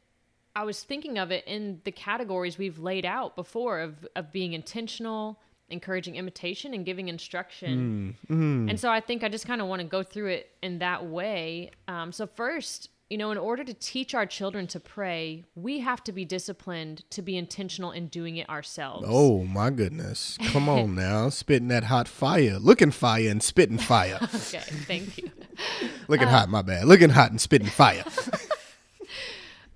[0.55, 4.53] I was thinking of it in the categories we've laid out before of, of being
[4.53, 5.41] intentional,
[5.71, 8.17] encouraging imitation, and giving instruction.
[8.29, 11.07] And so I think I just kind of want to go through it in that
[11.07, 11.71] way.
[11.87, 16.05] Um, so, first, you know, in order to teach our children to pray, we have
[16.05, 19.07] to be disciplined to be intentional in doing it ourselves.
[19.09, 20.37] Oh my goodness.
[20.49, 21.31] Come on now.
[21.31, 22.59] Spitting that hot fire.
[22.59, 24.19] Looking fire and spitting fire.
[24.35, 25.31] Okay, thank you.
[26.09, 26.85] Looking hot, my bad.
[26.85, 28.05] Looking hot and spitting fire.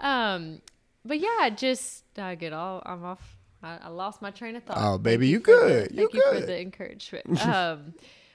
[0.00, 0.60] Um,
[1.04, 3.36] but yeah, just I get all I'm off.
[3.62, 4.78] I, I lost my train of thought.
[4.80, 5.90] Oh, baby, you the- good.
[5.92, 6.48] You thank you for good.
[6.48, 7.46] the encouragement.
[7.46, 7.94] Um,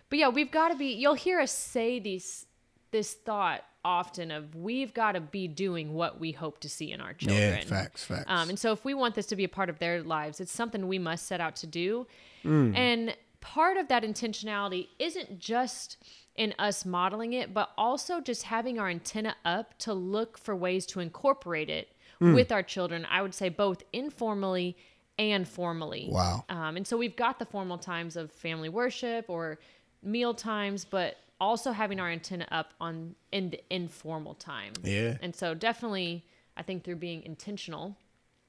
[0.09, 0.93] but yeah, we've got to be.
[0.93, 2.45] You'll hear us say these
[2.91, 7.01] this thought often of we've got to be doing what we hope to see in
[7.01, 7.39] our children.
[7.57, 8.25] Yeah, facts, facts.
[8.27, 10.51] Um, and so if we want this to be a part of their lives, it's
[10.53, 12.07] something we must set out to do.
[12.45, 12.75] Mm.
[12.77, 15.97] And part of that intentionality isn't just
[16.35, 20.85] in us modeling it, but also just having our antenna up to look for ways
[20.87, 21.89] to incorporate it
[22.21, 22.33] Mm.
[22.33, 23.05] with our children.
[23.11, 24.75] I would say both informally
[25.19, 26.10] and formally.
[26.12, 26.45] Wow.
[26.49, 29.60] Um, and so we've got the formal times of family worship or
[30.03, 34.73] meal times, but also having our antenna up on in the informal time.
[34.84, 35.17] Yeah.
[35.21, 36.25] And so definitely,
[36.56, 37.95] I think through being intentional.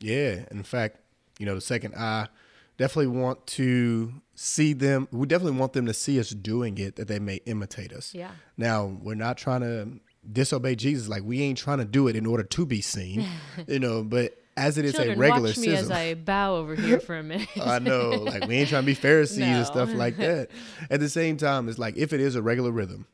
[0.01, 0.45] Yeah.
[0.51, 0.99] In fact,
[1.39, 2.29] you know, the second I
[2.77, 7.09] definitely want to see them, we definitely want them to see us doing it that
[7.09, 8.15] they may imitate us.
[8.15, 8.31] Yeah.
[8.57, 10.01] Now, we're not trying to
[10.31, 11.09] disobey Jesus.
[11.09, 13.27] Like, we ain't trying to do it in order to be seen,
[13.67, 15.91] you know, but as it is Children, a regular watch me as.
[15.91, 17.49] I bow over here for a minute.
[17.63, 20.51] I know, like we ain't trying to be Pharisees and stuff like that.
[20.91, 23.07] At the same time, it's like if it is a regular rhythm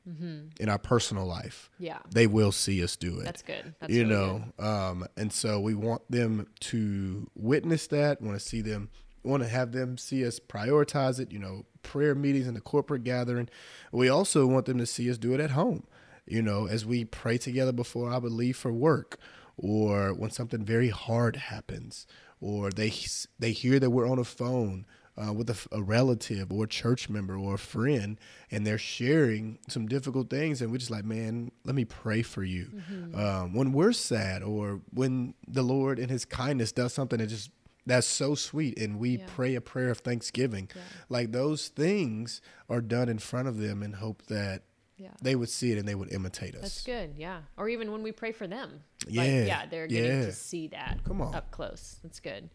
[0.58, 3.24] in our personal life, yeah, they will see us do it.
[3.24, 3.74] that's good.
[3.78, 8.20] That's you really know, um, and so we want them to witness that.
[8.22, 8.90] Want to see them,
[9.22, 11.30] want to have them see us prioritize it.
[11.30, 13.48] You know, prayer meetings and the corporate gathering.
[13.92, 15.86] We also want them to see us do it at home.
[16.26, 19.18] You know, as we pray together before I would leave for work,
[19.56, 22.06] or when something very hard happens,
[22.40, 22.92] or they
[23.38, 24.86] they hear that we're on a phone
[25.16, 28.18] uh, with a, a, relative or a church member or a friend,
[28.50, 32.42] and they're sharing some difficult things, and we're just like, man, let me pray for
[32.42, 32.70] you.
[32.74, 33.18] Mm-hmm.
[33.18, 37.50] Um, when we're sad, or when the Lord in His kindness does something that just
[37.86, 39.26] that's so sweet, and we yeah.
[39.26, 40.82] pray a prayer of thanksgiving, yeah.
[41.08, 44.62] like those things are done in front of them in hope that
[44.96, 45.08] yeah.
[45.22, 46.62] they would see it and they would imitate us.
[46.62, 47.40] That's good, yeah.
[47.56, 50.26] Or even when we pray for them, yeah, like, yeah, they're getting yeah.
[50.26, 51.00] to see that.
[51.04, 51.98] Come on, up close.
[52.02, 52.48] That's good.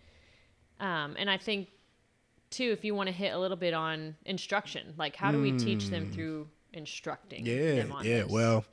[0.80, 1.67] Um, and I think
[2.49, 5.52] too, if you want to hit a little bit on instruction, like how do we
[5.52, 6.12] teach them hmm.
[6.12, 7.45] through instructing?
[7.45, 8.23] Yeah, yeah.
[8.23, 8.28] This?
[8.28, 8.65] Well,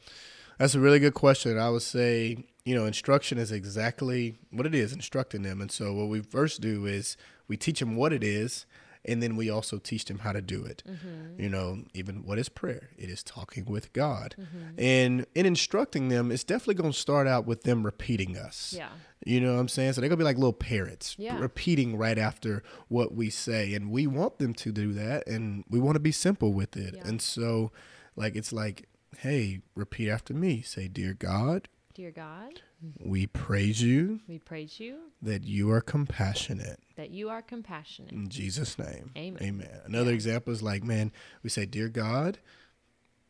[0.59, 1.59] that's a really good question.
[1.59, 5.61] I would say, you know, instruction is exactly what it is, instructing them.
[5.61, 7.17] And so, what we first do is
[7.49, 8.67] we teach them what it is,
[9.07, 10.83] and then we also teach them how to do it.
[10.89, 11.41] Mm-hmm.
[11.41, 12.91] You know, even what is prayer?
[12.99, 14.35] It is talking with God.
[14.39, 14.81] Mm-hmm.
[14.81, 18.75] And in instructing them, it's definitely going to start out with them repeating us.
[18.77, 18.89] Yeah.
[19.25, 19.95] You know what I'm saying?
[19.95, 21.39] So they're going to be like little parrots, yeah.
[21.39, 23.75] repeating right after what we say.
[23.75, 26.95] And we want them to do that, and we want to be simple with it.
[26.97, 27.07] Yeah.
[27.07, 27.73] And so,
[28.15, 28.89] like, it's like,
[29.19, 30.63] hey, repeat after me.
[30.63, 31.69] Say, Dear God.
[31.97, 32.61] Dear God.
[33.03, 34.21] We praise you.
[34.29, 34.99] We praise you.
[35.23, 36.79] That you are compassionate.
[36.97, 38.13] That you are compassionate.
[38.13, 39.13] In Jesus' name.
[39.17, 39.43] Amen.
[39.43, 39.81] Amen.
[39.87, 40.17] Another yeah.
[40.17, 41.11] example is like, man,
[41.43, 42.37] we say, Dear God,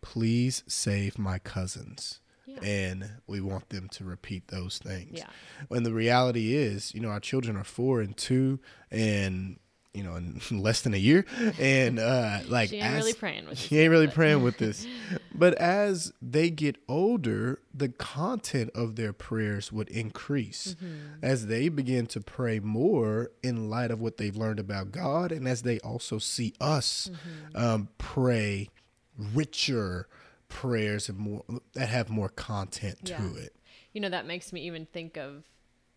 [0.03, 2.19] please save my cousins.
[2.45, 2.59] Yeah.
[2.61, 5.19] And we want them to repeat those things.
[5.19, 5.29] Yeah.
[5.69, 8.59] When the reality is, you know, our children are four and two,
[8.91, 9.61] and
[9.97, 11.25] you know, in less than a year.
[11.59, 13.59] And uh, like, she ain't as, really praying with.
[13.67, 14.87] She ain't really praying with this.
[15.35, 21.25] But as they get older, the content of their prayers would increase mm-hmm.
[21.25, 25.49] as they begin to pray more in light of what they've learned about God, and
[25.49, 27.57] as they also see us mm-hmm.
[27.57, 28.69] um, pray
[29.19, 30.09] richer
[30.49, 33.17] prayers and more that have more content yeah.
[33.17, 33.57] to it.
[33.93, 35.45] You know, that makes me even think of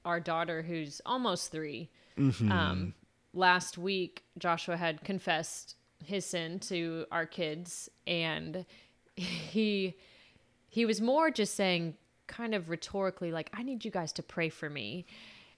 [0.05, 2.51] our daughter who's almost 3 mm-hmm.
[2.51, 2.93] um,
[3.33, 8.65] last week Joshua had confessed his sin to our kids and
[9.15, 9.95] he
[10.69, 11.95] he was more just saying
[12.27, 15.05] kind of rhetorically like I need you guys to pray for me.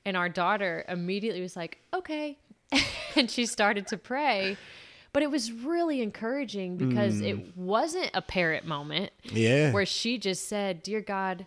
[0.03, 2.39] And our daughter immediately was like, "Okay."
[3.15, 4.57] and she started to pray.
[5.13, 7.27] But it was really encouraging because mm.
[7.27, 9.11] it wasn't a parrot moment.
[9.25, 9.71] Yeah.
[9.73, 11.45] Where she just said, "Dear God,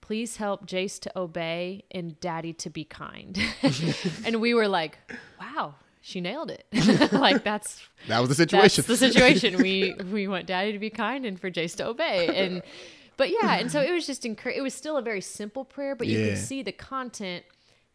[0.00, 3.38] please help Jace to obey and daddy to be kind.
[4.24, 4.98] and we were like,
[5.40, 6.66] wow, she nailed it.
[7.12, 8.84] like that's that was the situation.
[8.86, 9.56] the situation.
[9.58, 12.28] We we want daddy to be kind and for Jace to obey.
[12.28, 12.62] And
[13.16, 14.56] but yeah, and so it was just encourage.
[14.56, 16.26] It was still a very simple prayer, but you yeah.
[16.28, 17.44] can see the content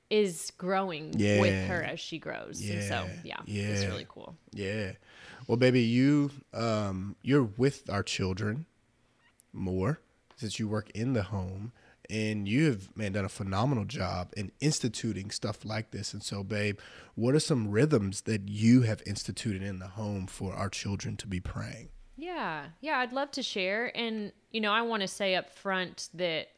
[0.10, 1.40] is growing yeah.
[1.40, 2.62] with her as she grows.
[2.62, 2.74] Yeah.
[2.74, 4.36] And so yeah, yeah, it's really cool.
[4.52, 4.92] Yeah.
[5.48, 8.66] Well, baby, you um you're with our children
[9.54, 10.02] more
[10.36, 11.72] since you work in the home
[12.12, 16.14] and you have man done a phenomenal job in instituting stuff like this.
[16.14, 16.80] And so babe
[17.16, 21.28] what are some rhythms that you have instituted in the home for our children to
[21.28, 21.90] be praying?
[22.18, 23.96] Yeah yeah i'd love to share.
[23.98, 26.50] And you know i want to say up front that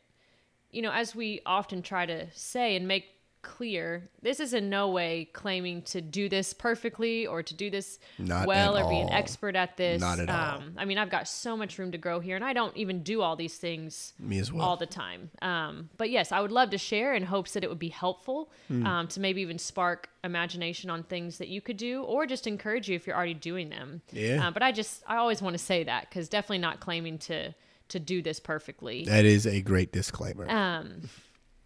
[0.72, 3.06] you know as we often try to say and make
[3.44, 8.00] clear this is in no way claiming to do this perfectly or to do this
[8.18, 8.90] Not well or all.
[8.90, 10.02] be an expert at this.
[10.02, 10.62] Not at um, all.
[10.78, 13.22] I mean, I've got so much room to grow here, and I don't even do
[13.22, 14.66] all these things Me as well.
[14.66, 15.30] all the time.
[15.42, 18.52] Um, but yes, I would love to share in hopes that it would be helpful
[18.72, 18.86] mm.
[18.86, 22.90] um, to maybe even spark imagination on things that you could do or just encourage
[22.90, 24.02] you if you're already doing them.
[24.12, 24.48] Yeah.
[24.48, 27.54] Uh, but I just, I always want to say that because definitely not claiming to
[27.90, 29.04] to do this perfectly.
[29.04, 30.50] That is a great disclaimer.
[30.50, 31.10] Um,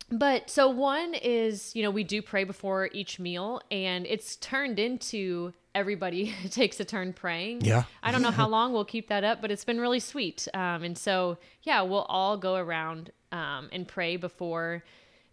[0.09, 4.79] but so one is, you know, we do pray before each meal, and it's turned
[4.79, 7.61] into everybody takes a turn praying.
[7.61, 7.83] Yeah.
[8.01, 10.47] I don't know how long we'll keep that up, but it's been really sweet.
[10.53, 14.83] Um, and so, yeah, we'll all go around um, and pray before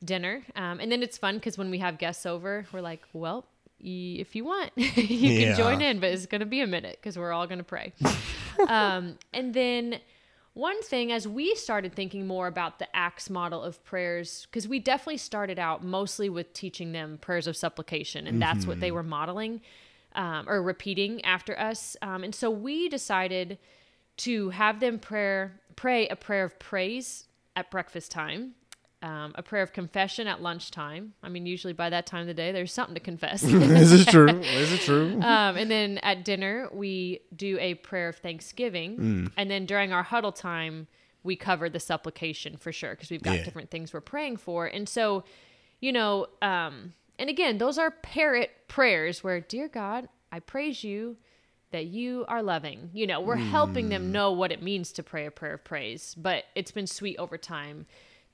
[0.05, 0.43] dinner.
[0.57, 3.47] Um, and then it's fun because when we have guests over, we're like, well,
[3.81, 5.55] if you want, you yeah.
[5.55, 7.65] can join in, but it's going to be a minute because we're all going to
[7.65, 7.93] pray.
[8.69, 9.99] um, and then
[10.55, 14.79] one thing, as we started thinking more about the Acts model of prayers, because we
[14.79, 18.69] definitely started out mostly with teaching them prayers of supplication, and that's mm-hmm.
[18.69, 18.97] what they mm-hmm.
[18.97, 19.61] were modeling
[20.15, 21.97] um, or repeating after us.
[22.03, 23.59] Um, and so we decided
[24.19, 27.25] to have them prayer pray a prayer of praise
[27.57, 28.55] at breakfast time
[29.05, 31.13] um, a prayer of confession at lunchtime.
[31.23, 33.43] I mean, usually by that time of the day, there's something to confess.
[33.43, 34.33] this is true.
[34.33, 35.21] This is true.
[35.21, 38.97] Um, and then at dinner, we do a prayer of thanksgiving.
[38.97, 39.33] Mm.
[39.37, 40.87] And then during our huddle time,
[41.23, 43.45] we cover the supplication for sure because we've got yeah.
[43.45, 44.67] different things we're praying for.
[44.67, 45.25] And so,
[45.81, 51.19] you know, um, and again, those are parrot prayers where, dear God, I praise you
[51.73, 52.89] that you are loving.
[52.95, 53.51] You know, we're mm.
[53.51, 54.13] helping them mm.
[54.13, 57.37] know what it means to pray a prayer of praise, but it's been sweet over
[57.37, 57.85] time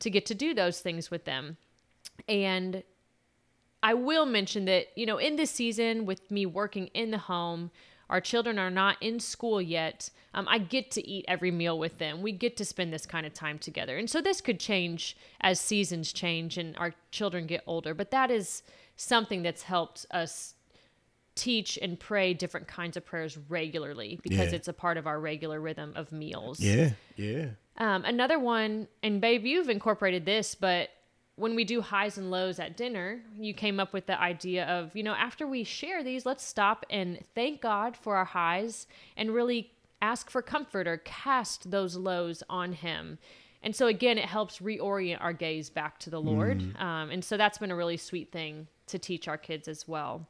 [0.01, 1.57] to get to do those things with them.
[2.29, 2.83] And
[3.83, 7.71] I will mention that, you know, in this season with me working in the home,
[8.11, 10.11] our children are not in school yet.
[10.35, 12.23] Um, I get to eat every meal with them.
[12.23, 13.97] We get to spend this kind of time together.
[13.97, 17.95] And so this could change as seasons change and our children get older.
[17.95, 18.63] But that is
[18.97, 20.55] something that's helped us
[21.37, 24.57] teach and pray different kinds of prayers regularly because Yeah.
[24.57, 26.61] it's a part of our regular rhythm of meals.
[26.61, 27.51] Yeah, yeah.
[27.81, 30.91] Um, another one, and babe, you've incorporated this, but
[31.37, 34.95] when we do highs and lows at dinner, you came up with the idea of,
[34.95, 39.31] you know, after we share these, let's stop and thank God for our highs and
[39.31, 43.19] really ask for comfort or cast those lows on Him.
[43.63, 46.61] And so, again, it helps reorient our gaze back to the Lord.
[46.79, 50.27] Um, and so, that's been a really sweet thing to teach our kids as well.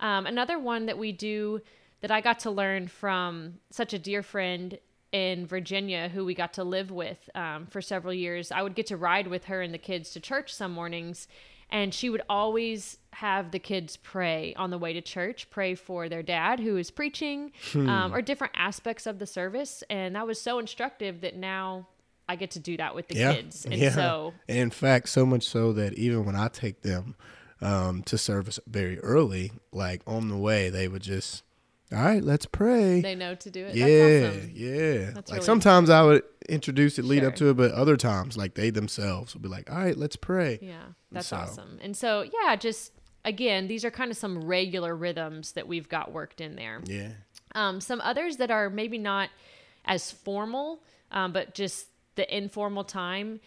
[0.00, 1.60] Um, another one that we do
[2.00, 4.78] that I got to learn from such a dear friend
[5.12, 8.52] in Virginia who we got to live with um, for several years.
[8.52, 11.28] I would get to ride with her and the kids to church some mornings,
[11.70, 16.08] and she would always have the kids pray on the way to church, pray for
[16.08, 19.82] their dad who is preaching, um, or different aspects of the service.
[19.90, 21.88] And that was so instructive that now
[22.28, 23.34] I get to do that with the yeah.
[23.34, 23.64] kids.
[23.64, 23.90] And yeah.
[23.90, 27.16] so, And in fact, so much so that even when I take them
[27.60, 31.42] um, to service very early, like on the way, they would just,
[31.92, 33.00] all right, let's pray.
[33.00, 33.74] they know to do it.
[33.74, 33.86] yeah,
[34.20, 34.50] That's awesome.
[34.54, 35.10] yeah.
[35.14, 38.36] That's like really sometimes I would introduce it, lead up to it, but other times,
[38.36, 40.58] like they themselves would be like, all right, let's pray.
[40.60, 41.78] Yeah, that's so- awesome.
[41.82, 42.92] And so, yeah, just
[43.24, 46.80] again, these are kind of some regular rhythms that we've got worked in there.
[46.84, 47.10] Yeah.
[47.54, 49.30] Um, some others that are maybe not
[49.84, 53.40] as formal, um, but just the informal time.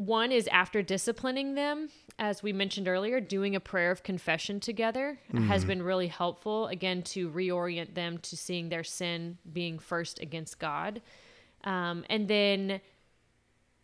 [0.00, 5.18] One is after disciplining them, as we mentioned earlier, doing a prayer of confession together
[5.46, 10.58] has been really helpful, again, to reorient them to seeing their sin being first against
[10.58, 11.02] God.
[11.64, 12.80] Um, and then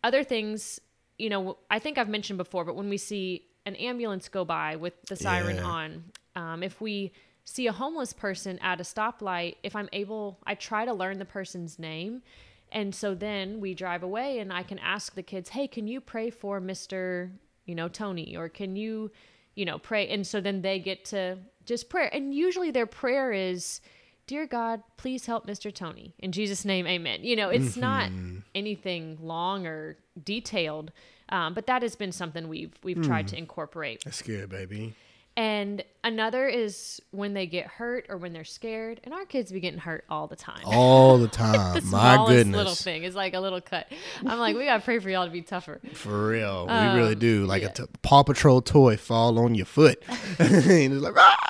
[0.03, 0.79] other things,
[1.19, 4.75] you know, I think I've mentioned before, but when we see an ambulance go by
[4.75, 5.65] with the siren Yeah.
[5.65, 6.03] on,
[6.35, 7.11] um, if we
[7.45, 11.25] see a homeless person at a stoplight, if I'm able, I try to learn the
[11.25, 12.23] person's name.
[12.71, 16.01] And so then we drive away and I can ask the kids, hey, can you
[16.01, 17.31] pray for Mr.
[17.65, 18.35] You know, Tony?
[18.35, 19.11] Or can you,
[19.55, 20.07] you know, pray?
[20.09, 22.09] And so then they get to just pray.
[22.11, 23.81] And usually their prayer is,
[24.27, 25.73] Dear God, please help Mr.
[25.73, 26.13] Tony.
[26.19, 27.23] In Jesus' name, amen.
[27.23, 28.11] You know, it's not
[28.53, 30.91] anything long or detailed,
[31.29, 34.03] um, but that has been something we've we've tried to incorporate.
[34.03, 34.95] That's good, baby.
[35.37, 39.59] And another is when they get hurt or when they're scared, and our kids be
[39.59, 40.63] getting hurt all the time.
[40.65, 41.75] All the time.
[41.75, 42.55] the My goodness.
[42.57, 43.87] little thing is like a little cut.
[44.25, 45.79] I'm like, we gotta pray for y'all to be tougher.
[45.93, 46.65] For real.
[46.65, 47.45] we really do.
[47.45, 47.69] Like yeah.
[47.69, 50.01] a t- Paw Patrol toy fall on your foot.
[50.39, 51.46] and it's like, "Ah!"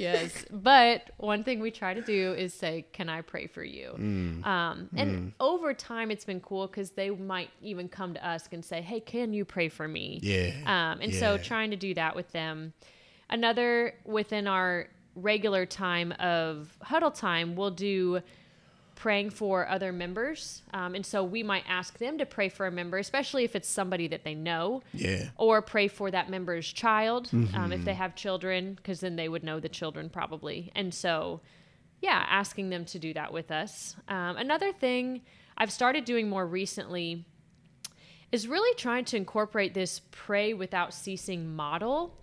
[0.00, 0.44] Yes.
[0.50, 3.94] But one thing we try to do is say can i pray for you?
[3.96, 4.46] Mm.
[4.46, 8.64] um, and over time it's been cool because they might even come to us and
[8.64, 10.20] say hey can you pray for me?
[10.22, 10.52] Yeah.
[10.66, 12.72] um, and so trying to do that with them.
[13.28, 18.20] Another within our regular time of huddle time we'll do
[19.00, 20.60] praying for other members.
[20.74, 23.66] Um, and so we might ask them to pray for a member especially if it's
[23.68, 25.30] somebody that they know Yeah.
[25.36, 27.72] or pray for that member's child um, Mm-hmm.
[27.72, 30.70] if they have children because then they would know the children probably.
[30.74, 31.40] And so
[32.02, 33.96] yeah asking them to do that with us.
[34.08, 35.22] Um, another thing
[35.56, 37.24] i've started doing more recently
[38.32, 42.16] is really trying to incorporate this pray without ceasing model.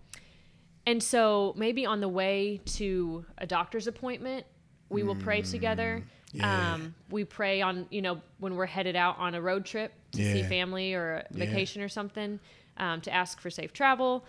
[0.85, 4.45] And so maybe on the way to a doctor's appointment
[4.89, 6.01] we will pray together.
[6.01, 6.73] Mm, yeah.
[6.73, 10.17] um, we pray on you know when we're headed out on a road trip to
[10.33, 11.45] see family or a Yeah.
[11.45, 12.39] vacation or something
[12.77, 14.25] um, to ask for safe travel.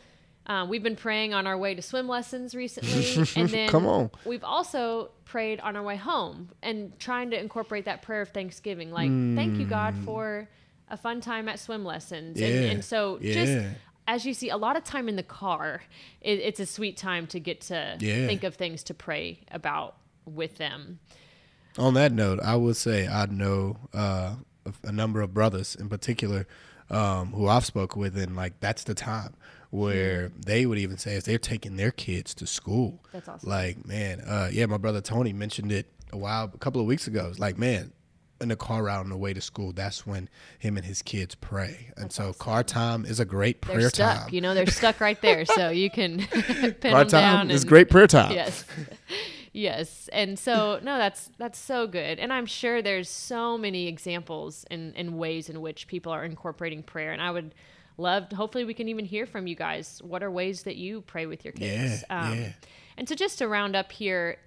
[0.46, 4.11] Um, we've been praying on our way to swim lessons recently, and then Come on.
[4.24, 8.90] we've also prayed on our way home and trying to incorporate that prayer of Thanksgiving,
[8.90, 10.48] like thank you God for
[10.90, 12.62] a fun time at swim lessons, and, Mm.
[12.64, 12.70] Yeah.
[12.70, 13.58] and so just
[14.06, 15.82] as you see, a lot of time in the car,
[16.22, 18.26] it, it's a sweet time to get to Yeah.
[18.26, 20.98] think of things to pray about with them.
[21.78, 24.34] On that note, I would say I know uh,
[24.84, 26.46] a, number of brothers in particular
[26.90, 29.34] um, who I've spoken with, and like that's the time
[29.70, 33.05] where they would even say as they're taking their kids to school.
[33.12, 33.48] That's awesome.
[33.48, 37.07] Like, man, uh, yeah, my brother Tony mentioned it a while, a couple of weeks
[37.07, 37.26] ago.
[37.28, 37.92] It's like, man,
[38.40, 40.28] in the car ride on the way to school, that's when
[40.59, 41.90] him and his kids pray.
[41.96, 44.28] And so, car time is a great prayer They're stuck, time.
[44.34, 47.09] you know, they're stuck right there, so you can pin Car them down.
[47.09, 48.32] time is and- great prayer time.
[48.32, 48.64] yes
[49.53, 54.64] yes and so no that's that's so good and i'm sure there's so many examples
[54.70, 57.55] and and ways in which people are incorporating prayer and i would
[57.96, 61.26] love hopefully we can even hear from you guys what are ways that you pray
[61.26, 62.53] with your kids Um, Yeah, yeah.
[62.96, 64.38] and so just to round up here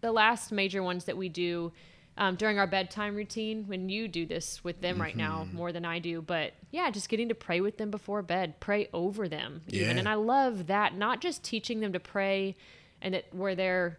[0.00, 1.72] the last major ones that we do
[2.16, 5.56] um, during our bedtime routine when you do this with them right now Mm-hmm.
[5.56, 6.20] more than I do.
[6.20, 9.62] But yeah, just getting to pray with them before bed, pray over them.
[9.68, 9.80] Even.
[9.94, 9.98] Yeah.
[10.00, 12.56] And I love that, not just teaching them to pray
[13.00, 13.98] and that where they're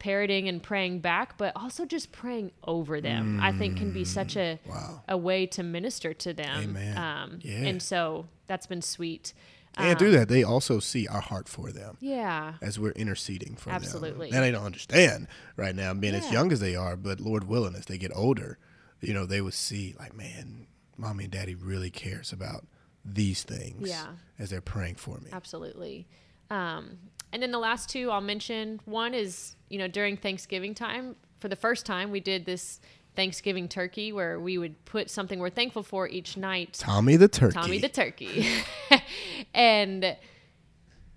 [0.00, 3.38] parroting and praying back, but also just praying over them.
[3.40, 4.68] I think can be such a Mm.
[4.68, 5.02] Wow.
[5.08, 6.76] a way to minister to them.
[6.96, 7.54] Um, Yeah.
[7.68, 9.32] And so that's been sweet.
[9.76, 12.54] And through that, they also see our heart for them Yeah.
[12.60, 14.30] as we're interceding for Absolutely.
[14.30, 14.36] them.
[14.38, 17.76] And they don't understand right now, being as young as they are, but Lord willing,
[17.76, 18.58] as they get older,
[19.00, 22.66] you know, they will see like, man, mommy and daddy really cares about
[23.04, 24.08] these things Yeah.
[24.38, 25.30] as they're praying for me.
[25.32, 26.06] Absolutely.
[26.50, 26.98] Um,
[27.32, 31.48] and then the last two I'll mention one is, you know, during Thanksgiving time, for
[31.48, 32.80] the first time, we did this
[33.16, 37.54] Thanksgiving turkey where we would put something we're thankful for each night Tommy the turkey.
[37.54, 38.46] Tommy the turkey.
[39.54, 40.16] and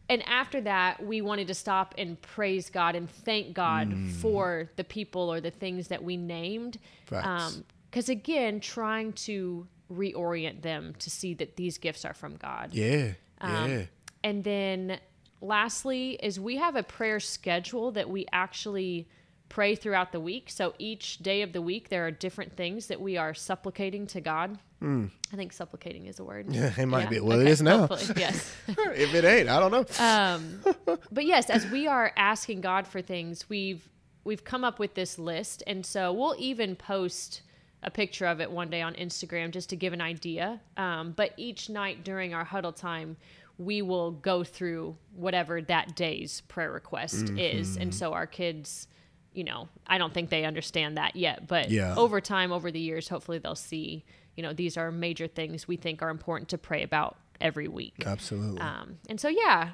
[0.10, 4.12] and after that, we wanted to stop and praise God and thank God Mm.
[4.12, 6.78] for the people or the things that we named.
[7.10, 12.70] Because again, trying to reorient them to see that these gifts are from God.
[12.74, 13.14] yeah.
[13.40, 13.84] Um, yeah.
[14.24, 15.00] And then
[15.44, 19.08] lastly is we have a prayer schedule that we actually
[19.50, 20.50] pray throughout the week.
[20.50, 24.22] So each day of the week there are different things that we are supplicating to
[24.22, 24.58] God.
[24.86, 26.48] I think supplicating is a word.
[26.54, 27.22] Yeah, it might be.
[27.22, 27.88] Well, it is now.
[27.88, 28.54] hopefully, Yes.
[28.68, 29.86] if it ain't, I don't know.
[30.06, 30.60] um,
[31.12, 33.88] but yes, as we are asking God for things, we've
[34.26, 37.44] we've come up with this list, and so we'll even post
[37.82, 40.60] a picture of it one day on Instagram just to give an idea.
[40.76, 43.16] Um, but each night during our huddle time,
[43.58, 47.82] we will go through whatever that day's prayer request is, Mm-hmm.
[47.82, 48.88] and so our kids.
[49.36, 51.96] You know, I don't think they understand that yet, but Yeah.
[51.96, 54.06] over time, over the years, hopefully they'll see,
[54.38, 58.04] you know, these are major things we think are important to pray about every week.
[58.06, 58.62] Absolutely.
[58.62, 59.72] Um, and so, yeah,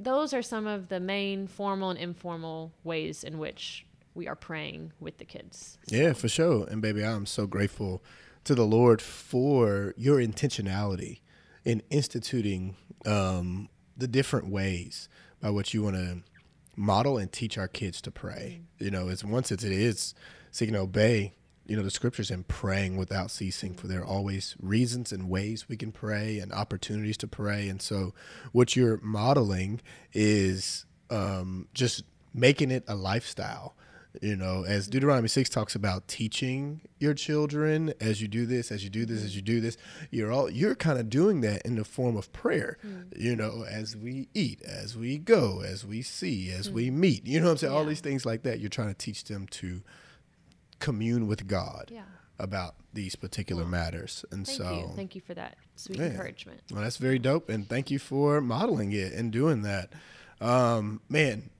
[0.00, 4.92] those are some of the main formal and informal ways in which we are praying
[5.00, 5.76] with the kids.
[5.88, 6.66] Yeah, for sure.
[6.70, 8.02] And baby, I'm so grateful
[8.44, 11.20] to the Lord for your intentionality
[11.62, 15.08] in instituting um, the different ways
[15.40, 16.22] by which you want to
[16.76, 18.60] model and teach our kids to pray.
[18.78, 20.14] You know, it's once it's, it is
[20.50, 21.34] seeking to obey,
[21.66, 25.68] you know, the scriptures and praying without ceasing, for there are always reasons and ways
[25.68, 27.68] we can pray and opportunities to pray.
[27.68, 28.14] And so
[28.52, 29.80] what you're modeling
[30.12, 33.74] is um, just making it a lifestyle.
[34.22, 38.84] You know, as Deuteronomy 6 talks about teaching your children as you do this, as
[38.84, 39.76] you do this, as you do this,
[40.10, 42.78] you're all you're kind of doing that in the form of prayer.
[43.16, 47.26] You know, as we eat, as we go, as we see, as we meet.
[47.26, 47.72] You know what I'm saying?
[47.72, 48.60] All these things like that.
[48.60, 49.82] You're trying to teach them to
[50.78, 52.02] commune with God Yeah.
[52.38, 54.24] about these particular matters.
[54.30, 54.92] And Thank so you.
[54.94, 56.06] Thank you for that sweet Yeah.
[56.06, 56.60] encouragement.
[56.70, 59.92] well, that's very dope, and thank you for modeling it and doing that.
[60.40, 61.50] Um, man,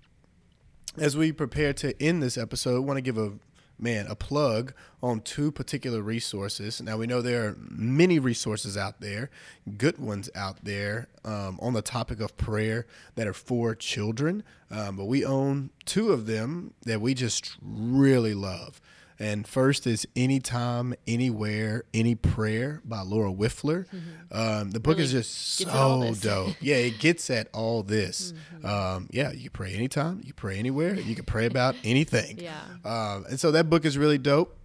[0.99, 3.33] as we prepare to end this episode, I want to give a
[3.79, 4.73] man a plug
[5.03, 6.81] on two particular resources.
[6.81, 9.31] Now we know there are many resources out there,
[9.77, 12.87] good ones out there um, on the topic of prayer
[13.17, 18.35] that are for children, um, but we own two of them that we just really
[18.35, 18.81] love.
[19.19, 23.87] And first is Anytime, Anywhere, Any Prayer by Laura Wifler.
[24.33, 26.57] Um, the book Really is just gets at all so dope.
[26.61, 28.33] Yeah, it gets at all this.
[28.33, 28.67] Mm-hmm.
[28.67, 32.39] Um, yeah, you pray anytime, you pray anywhere, you can pray about anything.
[32.45, 32.61] Yeah.
[32.85, 34.59] Um, and so that book is really dope.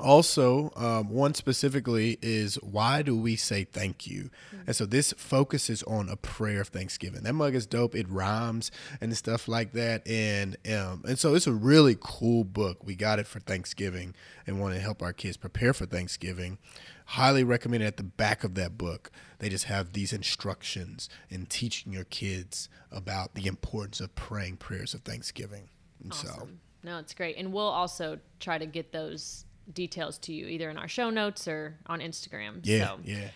[0.00, 4.30] Also, um, one specifically is why do we say thank you?
[4.66, 7.22] And so this focuses on a prayer of thanksgiving.
[7.22, 7.94] That mug is dope.
[7.94, 8.70] It rhymes
[9.00, 10.06] and stuff like that.
[10.08, 12.84] And um, and so it's a really cool book.
[12.84, 14.14] We got it for Thanksgiving
[14.46, 16.58] and want to help our kids prepare for Thanksgiving.
[17.04, 19.10] Highly recommend it at the back of that book.
[19.38, 24.94] They just have these instructions in teaching your kids about the importance of praying prayers
[24.94, 25.68] of Thanksgiving.
[26.02, 26.48] And so
[26.82, 27.36] No, it's great.
[27.36, 31.46] And we'll also try to get those details to you either in our show notes
[31.48, 32.60] or on Instagram.
[32.62, 33.28] yeah, So, yeah.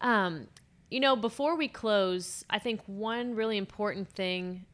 [0.00, 0.48] Um,
[0.90, 4.64] you know, before we close, I think one really important thing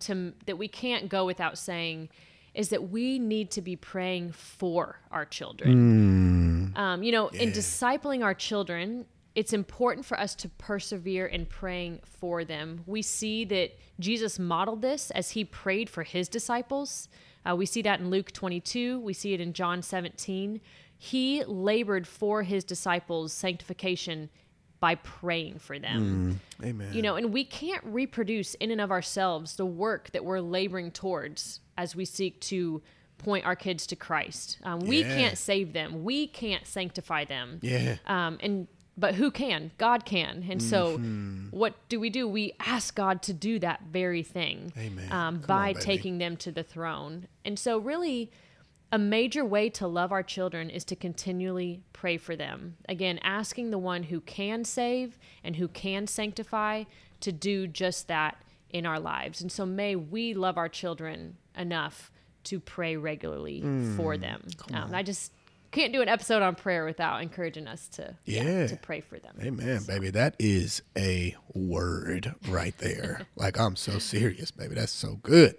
[0.00, 2.10] to that we can't go without saying
[2.54, 6.72] is that we need to be praying for our children.
[6.76, 12.00] Um, you know, in discipling our children, it's important for us to persevere in praying
[12.04, 12.84] for them.
[12.86, 17.08] We see that Jesus modeled this as he prayed for his disciples.
[17.48, 20.60] Uh, we see that in Luke 22, we see it in John 17.
[20.96, 24.30] He labored for his disciples' sanctification
[24.80, 26.40] by praying for them.
[26.62, 26.92] Amen.
[26.92, 30.90] You know, and we can't reproduce in and of ourselves the work that we're laboring
[30.90, 32.82] towards as we seek to
[33.18, 34.58] point our kids to Christ.
[34.64, 35.14] Um, we Yeah.
[35.14, 36.04] can't save them.
[36.04, 37.58] We can't sanctify them.
[37.62, 37.96] Yeah.
[38.06, 39.72] Um, and but who can?
[39.78, 40.46] God can.
[40.48, 41.48] And so, Mm-hmm.
[41.50, 42.28] what do we do?
[42.28, 45.10] We ask God to do that very thing Amen.
[45.12, 47.26] um, by on, taking them to the throne.
[47.44, 48.30] And so, really,
[48.92, 52.76] a major way to love our children is to continually pray for them.
[52.88, 56.84] Again, asking the one who can save and who can sanctify
[57.20, 58.36] to do just that
[58.70, 59.40] in our lives.
[59.40, 62.12] And so may we love our children enough
[62.44, 64.42] to pray regularly mm, for them.
[64.72, 65.32] Um, I just
[65.74, 69.18] can't do an episode on prayer without encouraging us to yeah, yeah to pray for
[69.18, 69.36] them.
[69.42, 69.92] Amen, so.
[69.92, 70.10] baby.
[70.10, 73.26] That is a word right there.
[73.36, 74.76] like I'm so serious, baby.
[74.76, 75.56] That's so good.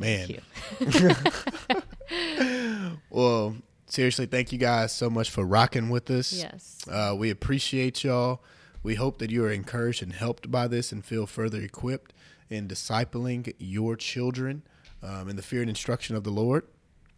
[0.00, 0.38] Man.
[3.10, 3.56] well,
[3.86, 6.32] seriously, thank you guys so much for rocking with us.
[6.32, 6.84] Yes.
[6.90, 8.42] Uh, we appreciate y'all.
[8.82, 12.12] We hope that you are encouraged and helped by this and feel further equipped
[12.50, 14.62] in discipling your children
[15.02, 16.64] um, in the fear and instruction of the Lord.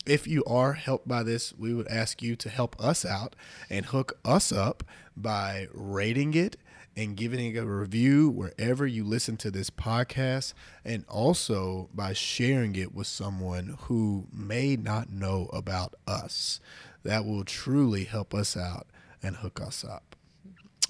[0.07, 3.35] If you are helped by this, we would ask you to help us out
[3.69, 4.85] and hook us up
[5.17, 6.57] by rating it
[6.97, 10.55] and giving it a review wherever you listen to this podcast,
[10.85, 16.61] and also by sharing it with someone who may not know about us.
[17.03, 18.87] That will truly help us out
[19.23, 20.17] and hook us up.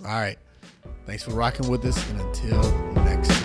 [0.01, 0.39] All right.
[1.07, 2.63] Thanks for rocking with us, and until
[2.97, 3.36] next